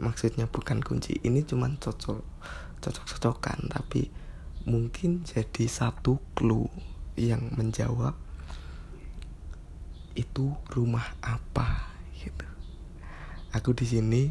Maksudnya 0.00 0.48
bukan 0.48 0.80
kunci 0.82 1.20
ini 1.22 1.44
cuman 1.44 1.78
cocok 1.78 2.20
cocok 2.82 3.04
cocokan 3.06 3.70
tapi 3.70 4.10
mungkin 4.64 5.26
jadi 5.26 5.66
satu 5.66 6.18
clue 6.36 6.70
yang 7.18 7.52
menjawab 7.56 8.14
itu 10.14 10.52
rumah 10.70 11.16
apa? 11.24 11.92
Gitu. 12.16 12.46
Aku 13.52 13.72
di 13.72 13.84
sini 13.88 14.22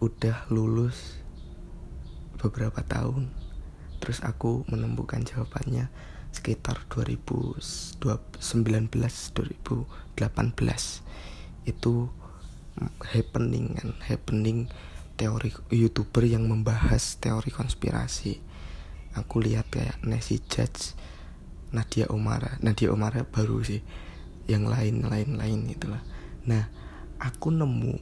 udah 0.00 0.48
lulus 0.48 1.20
beberapa 2.40 2.80
tahun. 2.82 3.28
Terus 4.00 4.24
aku 4.24 4.64
menemukan 4.72 5.20
jawabannya 5.20 5.92
sekitar 6.30 6.86
2019 6.88 8.00
2018 8.00 9.90
itu 11.66 11.94
happening 13.02 13.66
kan 13.76 13.90
happening 14.06 14.70
teori 15.18 15.52
youtuber 15.68 16.24
yang 16.24 16.48
membahas 16.48 17.18
teori 17.20 17.50
konspirasi 17.52 18.40
aku 19.14 19.42
lihat 19.42 19.66
kayak 19.70 19.98
Nancy 20.06 20.42
Judge 20.44 20.94
Nadia 21.70 22.10
Omara. 22.10 22.58
Nadia 22.62 22.90
Omara 22.90 23.22
baru 23.26 23.62
sih. 23.62 23.82
Yang 24.50 24.64
lain 24.70 24.96
lain 25.06 25.30
lain 25.38 25.60
itulah 25.70 26.02
nah 26.40 26.72
aku 27.20 27.52
nemu 27.52 28.00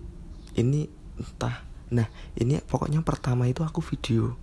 ini 0.55 0.87
entah 1.19 1.67
nah 1.91 2.07
ini 2.39 2.63
pokoknya 2.63 3.05
pertama 3.05 3.49
itu 3.51 3.67
aku 3.67 3.85
video. 3.85 4.37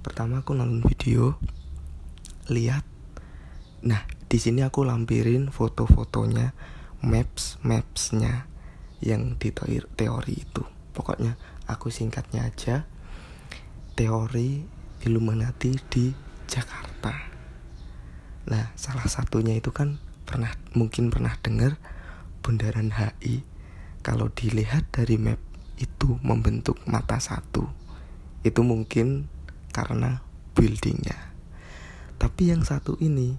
Pertama 0.00 0.40
aku 0.40 0.54
nonton 0.54 0.80
video 0.86 1.36
lihat. 2.48 2.86
Nah 3.84 4.06
di 4.26 4.38
sini 4.38 4.62
aku 4.62 4.86
lampirin 4.86 5.50
foto-fotonya 5.50 6.54
maps 7.02 7.58
mapsnya 7.66 8.46
yang 9.02 9.36
di 9.36 9.52
teori 9.98 10.34
itu. 10.34 10.62
Pokoknya 10.96 11.36
aku 11.68 11.92
singkatnya 11.92 12.48
aja 12.48 12.88
teori 13.98 14.75
Illuminati 15.06 15.70
di 15.86 16.10
Jakarta. 16.50 17.14
Nah 18.50 18.74
salah 18.74 19.06
satunya 19.06 19.54
itu 19.54 19.70
kan 19.70 20.02
pernah 20.26 20.50
mungkin 20.74 21.14
pernah 21.14 21.38
dengar 21.38 21.78
Bundaran 22.42 22.90
HI 22.90 23.46
kalau 24.02 24.30
dilihat 24.34 24.90
dari 24.90 25.14
map 25.14 25.38
itu 25.78 26.18
membentuk 26.26 26.82
mata 26.90 27.22
satu. 27.22 27.70
Itu 28.42 28.66
mungkin 28.66 29.30
karena 29.70 30.26
buildingnya. 30.58 31.18
Tapi 32.18 32.50
yang 32.50 32.66
satu 32.66 32.98
ini 32.98 33.38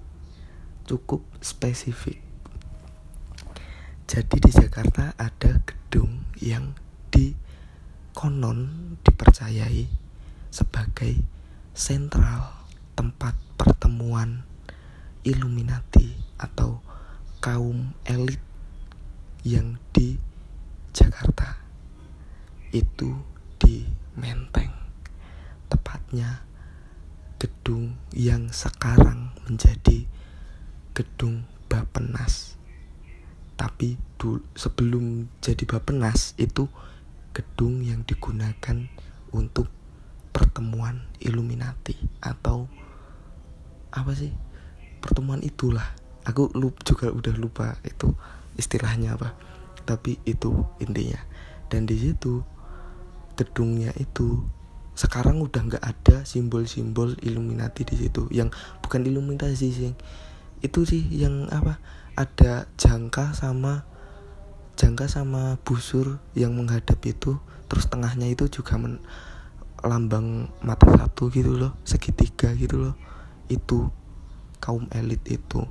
cukup 0.88 1.24
spesifik. 1.44 2.24
Jadi 4.08 4.40
di 4.40 4.52
Jakarta 4.56 5.12
ada 5.20 5.60
gedung 5.68 6.24
yang 6.40 6.72
di 7.12 7.36
konon 8.16 8.96
dipercayai 9.04 9.88
sebagai 10.48 11.37
sentral 11.78 12.58
tempat 12.98 13.38
pertemuan 13.54 14.42
Illuminati 15.22 16.18
atau 16.42 16.82
kaum 17.38 17.94
elit 18.02 18.42
yang 19.46 19.78
di 19.94 20.18
Jakarta. 20.90 21.62
Itu 22.74 23.22
di 23.62 23.86
Menteng 24.18 24.74
tepatnya 25.70 26.42
gedung 27.38 27.94
yang 28.10 28.50
sekarang 28.50 29.38
menjadi 29.46 30.10
gedung 30.98 31.46
Bapenas. 31.70 32.58
Tapi 33.54 34.02
sebelum 34.58 35.30
jadi 35.46 35.62
Bapenas 35.70 36.34
itu 36.42 36.66
gedung 37.38 37.86
yang 37.86 38.02
digunakan 38.02 38.90
untuk 39.30 39.77
pertemuan 40.38 41.02
Illuminati 41.18 41.98
atau 42.22 42.70
apa 43.90 44.14
sih? 44.14 44.30
Pertemuan 45.02 45.42
itulah. 45.42 45.98
Aku 46.30 46.54
lupa, 46.54 46.78
juga 46.86 47.10
udah 47.10 47.34
lupa 47.42 47.68
itu 47.82 48.14
istilahnya 48.54 49.18
apa 49.18 49.34
tapi 49.90 50.22
itu 50.30 50.54
intinya. 50.78 51.18
Dan 51.74 51.90
di 51.90 51.98
situ 51.98 52.46
gedungnya 53.34 53.90
itu 53.98 54.46
sekarang 54.94 55.42
udah 55.42 55.62
nggak 55.74 55.82
ada 55.82 56.22
simbol-simbol 56.22 57.18
Illuminati 57.26 57.82
di 57.82 57.98
situ. 57.98 58.30
Yang 58.30 58.54
bukan 58.86 59.10
Illuminati 59.10 59.58
sih 59.58 59.90
itu 60.62 60.80
sih 60.86 61.06
yang 61.10 61.50
apa 61.50 61.82
ada 62.18 62.70
jangka 62.78 63.34
sama 63.34 63.86
jangka 64.78 65.06
sama 65.10 65.58
busur 65.62 66.22
yang 66.34 66.54
menghadap 66.54 66.98
itu 67.06 67.38
terus 67.70 67.86
tengahnya 67.90 68.26
itu 68.30 68.50
juga 68.50 68.78
men, 68.78 68.98
lambang 69.86 70.50
mata 70.66 70.90
satu 70.90 71.30
gitu 71.30 71.54
loh 71.54 71.78
segitiga 71.86 72.54
gitu 72.58 72.82
loh 72.82 72.96
itu 73.48 73.88
kaum 74.58 74.90
elit 74.92 75.22
itu. 75.30 75.62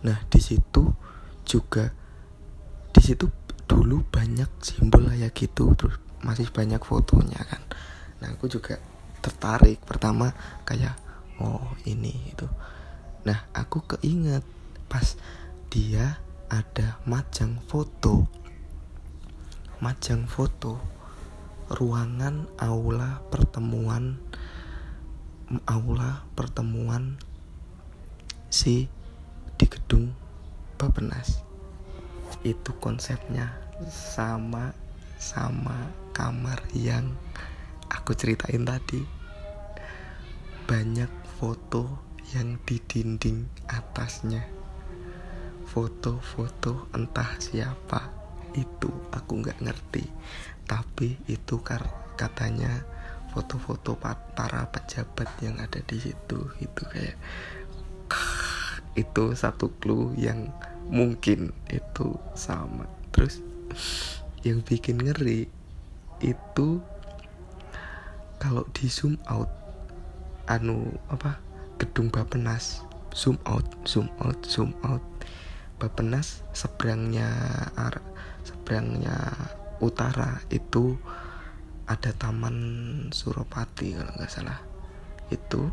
Nah 0.00 0.16
di 0.32 0.40
situ 0.40 0.88
juga 1.44 1.92
di 2.90 3.00
situ 3.04 3.28
dulu 3.68 4.02
banyak 4.08 4.48
simbol 4.64 5.06
kayak 5.12 5.36
gitu 5.36 5.76
terus 5.76 6.00
masih 6.24 6.48
banyak 6.48 6.80
fotonya 6.80 7.40
kan. 7.44 7.62
Nah 8.24 8.32
aku 8.32 8.48
juga 8.48 8.80
tertarik. 9.20 9.84
Pertama 9.84 10.32
kayak 10.64 10.96
oh 11.38 11.76
ini 11.84 12.32
itu. 12.32 12.48
Nah 13.28 13.44
aku 13.52 13.84
keinget 13.96 14.42
pas 14.88 15.14
dia 15.68 16.18
ada 16.48 16.98
majang 17.04 17.60
foto. 17.68 18.26
Majang 19.80 20.28
foto 20.28 20.99
ruangan 21.70 22.50
aula 22.58 23.22
pertemuan 23.30 24.18
aula 25.70 26.26
pertemuan 26.34 27.14
si 28.50 28.90
di 29.54 29.66
gedung 29.70 30.10
Bapenas. 30.74 31.46
Itu 32.42 32.74
konsepnya 32.82 33.54
sama 33.86 34.74
sama 35.14 35.94
kamar 36.10 36.58
yang 36.74 37.14
aku 37.86 38.18
ceritain 38.18 38.66
tadi. 38.66 39.06
Banyak 40.66 41.38
foto 41.38 42.02
yang 42.34 42.58
di 42.66 42.82
dinding 42.82 43.46
atasnya. 43.70 44.42
Foto-foto 45.70 46.90
entah 46.98 47.38
siapa 47.38 48.10
itu 48.58 48.90
aku 49.14 49.38
nggak 49.38 49.62
ngerti 49.62 50.10
tapi 50.70 51.18
itu 51.26 51.58
katanya 52.14 52.86
foto-foto 53.34 53.98
para 53.98 54.62
pejabat 54.70 55.26
yang 55.42 55.58
ada 55.58 55.82
di 55.82 55.98
situ 55.98 56.46
itu 56.62 56.82
kayak 56.86 57.18
itu 58.94 59.24
satu 59.34 59.70
clue 59.82 60.14
yang 60.14 60.50
mungkin 60.86 61.50
itu 61.70 62.14
sama. 62.38 62.86
Terus 63.10 63.42
yang 64.46 64.62
bikin 64.62 65.02
ngeri 65.02 65.50
itu 66.22 66.68
kalau 68.38 68.62
di 68.70 68.86
zoom 68.86 69.18
out 69.26 69.50
anu 70.50 70.90
apa 71.10 71.38
gedung 71.78 72.10
Bapenas 72.10 72.82
zoom 73.14 73.38
out 73.46 73.66
zoom 73.86 74.06
out 74.22 74.38
zoom 74.46 74.70
out. 74.86 75.02
Bapenas 75.78 76.44
seberangnya 76.52 77.30
seberangnya 78.44 79.16
utara 79.80 80.44
itu 80.52 80.96
ada 81.90 82.14
Taman 82.14 82.56
Suropati 83.10 83.96
kalau 83.96 84.12
nggak 84.14 84.30
salah. 84.30 84.60
Itu 85.32 85.72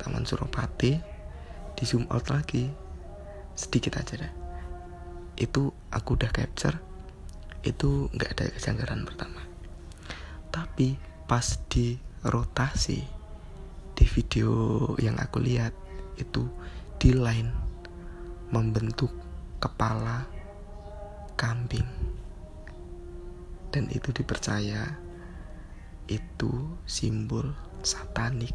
Taman 0.00 0.24
Suropati 0.24 0.96
di 1.76 1.84
zoom 1.84 2.08
out 2.08 2.32
lagi. 2.32 2.70
Sedikit 3.52 4.00
aja 4.00 4.16
deh. 4.16 4.32
Itu 5.36 5.74
aku 5.92 6.16
udah 6.16 6.32
capture 6.32 6.80
itu 7.62 8.10
nggak 8.10 8.30
ada 8.38 8.44
kejanggalan 8.56 9.06
pertama. 9.06 9.42
Tapi 10.50 10.98
pas 11.28 11.60
di 11.70 11.94
rotasi 12.26 12.98
di 13.92 14.04
video 14.08 14.50
yang 14.98 15.18
aku 15.20 15.38
lihat 15.38 15.74
itu 16.18 16.48
di 16.98 17.14
line 17.14 17.50
membentuk 18.50 19.10
kepala 19.62 20.26
kambing 21.38 21.86
dan 23.72 23.88
itu 23.88 24.12
dipercaya 24.12 25.00
itu 26.06 26.52
simbol 26.84 27.56
satanik. 27.80 28.52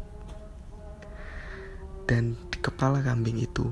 Dan 2.08 2.38
di 2.48 2.58
kepala 2.62 3.04
kambing 3.04 3.42
itu 3.42 3.68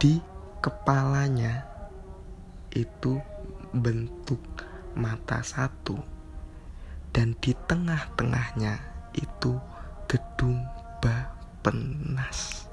di 0.00 0.18
kepalanya 0.64 1.62
itu 2.74 3.20
bentuk 3.70 4.42
mata 4.96 5.44
satu. 5.44 6.00
Dan 7.12 7.36
di 7.40 7.52
tengah-tengahnya 7.54 8.80
itu 9.16 9.56
gedung 10.08 10.60
Bapenas. 11.00 12.68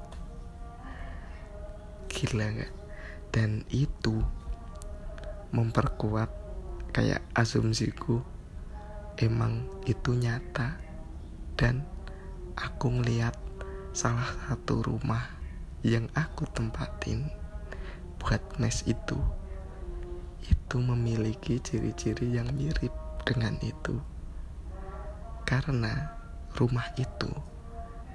Gila 2.08 2.46
gak 2.50 2.72
dan 3.34 3.66
itu 3.74 4.22
memperkuat 5.50 6.43
kayak 6.94 7.26
asumsiku 7.34 8.22
emang 9.18 9.66
itu 9.82 10.14
nyata 10.14 10.78
dan 11.58 11.82
aku 12.54 13.02
ngeliat 13.02 13.34
salah 13.90 14.30
satu 14.46 14.78
rumah 14.86 15.26
yang 15.82 16.06
aku 16.14 16.46
tempatin 16.54 17.28
buat 18.22 18.40
mes 18.62 18.86
itu 18.86 19.18
itu 20.44 20.76
memiliki 20.78 21.58
ciri-ciri 21.60 22.36
yang 22.36 22.48
mirip 22.54 22.92
dengan 23.24 23.56
itu. 23.64 24.00
Karena 25.44 26.14
rumah 26.56 26.88
itu 27.00 27.30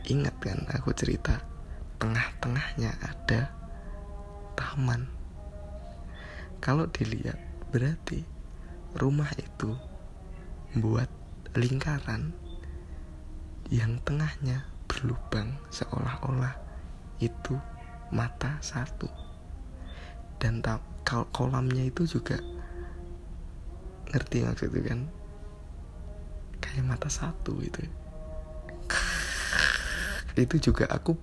ingat 0.10 0.36
kan 0.42 0.66
aku 0.72 0.94
cerita 0.96 1.42
tengah-tengahnya 2.00 2.96
ada 3.02 3.54
taman. 4.58 5.10
Kalau 6.60 6.90
dilihat 6.90 7.38
berarti 7.70 8.39
rumah 8.98 9.30
itu 9.38 9.78
buat 10.78 11.10
lingkaran 11.54 12.34
yang 13.70 14.02
tengahnya 14.02 14.66
berlubang 14.90 15.58
seolah-olah 15.70 16.58
itu 17.22 17.58
mata 18.10 18.58
satu. 18.64 19.10
Dan 20.40 20.64
kolamnya 21.36 21.86
itu 21.86 22.08
juga 22.08 22.40
ngerti 24.10 24.48
maksudnya 24.48 24.82
kan? 24.90 25.00
Kayak 26.60 26.86
mata 26.86 27.10
satu 27.12 27.62
itu 27.62 27.86
itu 30.44 30.72
juga 30.72 30.88
aku 30.90 31.16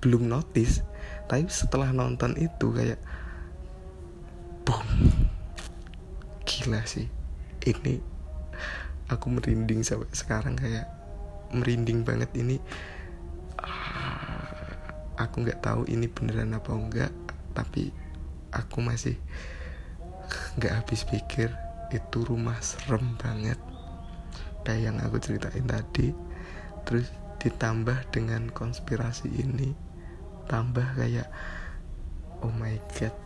belum 0.00 0.30
notice 0.30 0.82
tapi 1.26 1.46
setelah 1.50 1.94
nonton 1.94 2.34
itu 2.38 2.74
kayak 2.74 2.98
boom 4.66 5.09
gila 6.60 6.84
sih. 6.84 7.08
Ini 7.64 7.96
aku 9.08 9.32
merinding 9.32 9.80
sampai 9.80 10.12
sekarang 10.12 10.60
kayak 10.60 10.84
merinding 11.56 12.04
banget 12.04 12.28
ini. 12.36 12.60
Ah, 13.56 14.44
aku 15.16 15.40
nggak 15.40 15.64
tahu 15.64 15.88
ini 15.88 16.04
beneran 16.04 16.52
apa 16.52 16.70
enggak 16.76 17.12
tapi 17.56 17.88
aku 18.52 18.84
masih 18.84 19.16
nggak 20.60 20.84
habis 20.84 21.08
pikir. 21.08 21.48
Itu 21.88 22.28
rumah 22.28 22.60
serem 22.60 23.16
banget. 23.16 23.56
Kayak 24.62 24.92
yang 24.92 24.96
aku 25.00 25.16
ceritain 25.16 25.64
tadi. 25.64 26.12
Terus 26.84 27.08
ditambah 27.40 28.12
dengan 28.12 28.52
konspirasi 28.52 29.32
ini 29.32 29.72
tambah 30.44 30.84
kayak 30.92 31.24
oh 32.44 32.52
my 32.52 32.76
god 33.00 33.16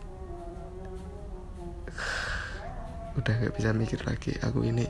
udah 3.15 3.33
gak 3.47 3.55
bisa 3.55 3.71
mikir 3.71 4.03
lagi. 4.03 4.35
Aku 4.43 4.63
ini 4.67 4.85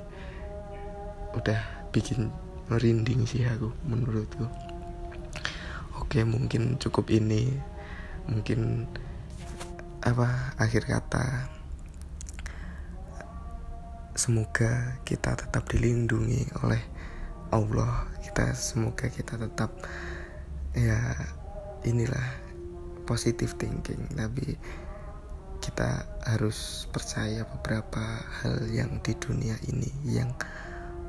udah 1.37 1.89
bikin 1.93 2.31
merinding 2.67 3.29
sih 3.29 3.45
aku 3.45 3.69
menurutku. 3.85 4.49
Oke 6.01 6.25
mungkin 6.25 6.81
cukup 6.81 7.13
ini. 7.13 7.53
Mungkin 8.25 8.89
apa 10.01 10.57
akhir 10.57 10.89
kata. 10.89 11.53
Semoga 14.15 14.97
kita 15.05 15.37
tetap 15.37 15.69
dilindungi 15.69 16.49
oleh 16.65 16.81
Allah. 17.53 18.09
Kita 18.23 18.55
semoga 18.57 19.11
kita 19.11 19.37
tetap 19.37 19.75
ya 20.73 21.13
inilah 21.85 22.41
positive 23.05 23.53
thinking. 23.61 24.09
Tapi 24.17 24.57
kita 25.65 26.05
harus 26.29 26.85
percaya 26.93 27.41
beberapa 27.41 28.21
hal 28.45 28.69
yang 28.69 29.01
di 29.01 29.17
dunia 29.17 29.57
ini 29.65 29.89
yang 30.05 30.29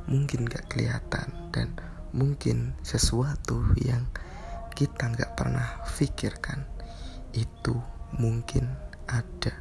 mungkin 0.08 0.48
gak 0.48 0.72
kelihatan 0.72 1.28
dan 1.52 1.76
mungkin 2.16 2.72
sesuatu 2.80 3.60
yang 3.76 4.08
kita 4.72 5.12
nggak 5.12 5.36
pernah 5.36 5.84
pikirkan 5.92 6.64
itu 7.36 7.76
mungkin 8.16 8.64
ada. 9.04 9.52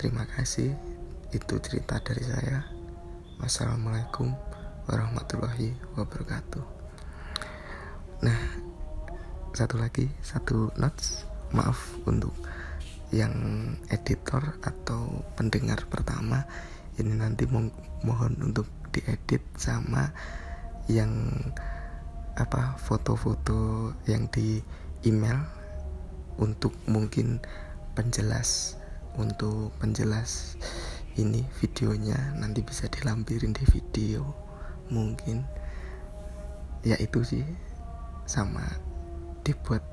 Terima 0.00 0.24
kasih, 0.24 0.72
itu 1.28 1.54
cerita 1.60 2.00
dari 2.00 2.24
saya. 2.24 2.64
Wassalamualaikum 3.36 4.32
warahmatullahi 4.88 5.76
wabarakatuh. 5.96 6.64
Nah, 8.24 8.40
satu 9.52 9.76
lagi, 9.76 10.08
satu 10.24 10.72
notes, 10.80 11.31
maaf 11.52 11.96
untuk 12.08 12.32
yang 13.12 13.32
editor 13.92 14.56
atau 14.64 15.24
pendengar 15.36 15.84
pertama 15.86 16.48
ini 16.96 17.12
nanti 17.12 17.44
mo 17.48 17.68
mohon 18.04 18.36
untuk 18.40 18.68
diedit 18.92 19.44
sama 19.56 20.12
yang 20.88 21.28
apa 22.36 22.80
foto-foto 22.80 23.92
yang 24.08 24.28
di 24.32 24.64
email 25.04 25.44
untuk 26.40 26.72
mungkin 26.88 27.40
penjelas 27.92 28.80
untuk 29.20 29.76
penjelas 29.76 30.56
ini 31.20 31.44
videonya 31.60 32.32
nanti 32.40 32.64
bisa 32.64 32.88
dilampirin 32.88 33.52
di 33.52 33.64
video 33.68 34.24
mungkin. 34.88 35.44
Ya 36.82 36.96
itu 36.98 37.20
sih 37.22 37.44
sama 38.24 38.64
dibuat 39.44 39.84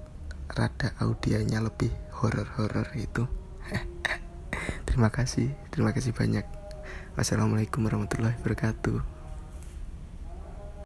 rada 0.50 0.98
audionya 1.00 1.62
lebih 1.62 1.94
horor-horor 2.20 2.90
itu 2.98 3.30
terima 4.88 5.14
kasih 5.14 5.54
terima 5.70 5.94
kasih 5.94 6.12
banyak. 6.12 6.44
Wassalamualaikum 7.16 7.84
warahmatullahi 7.86 8.40
wabarakatuh 8.42 9.19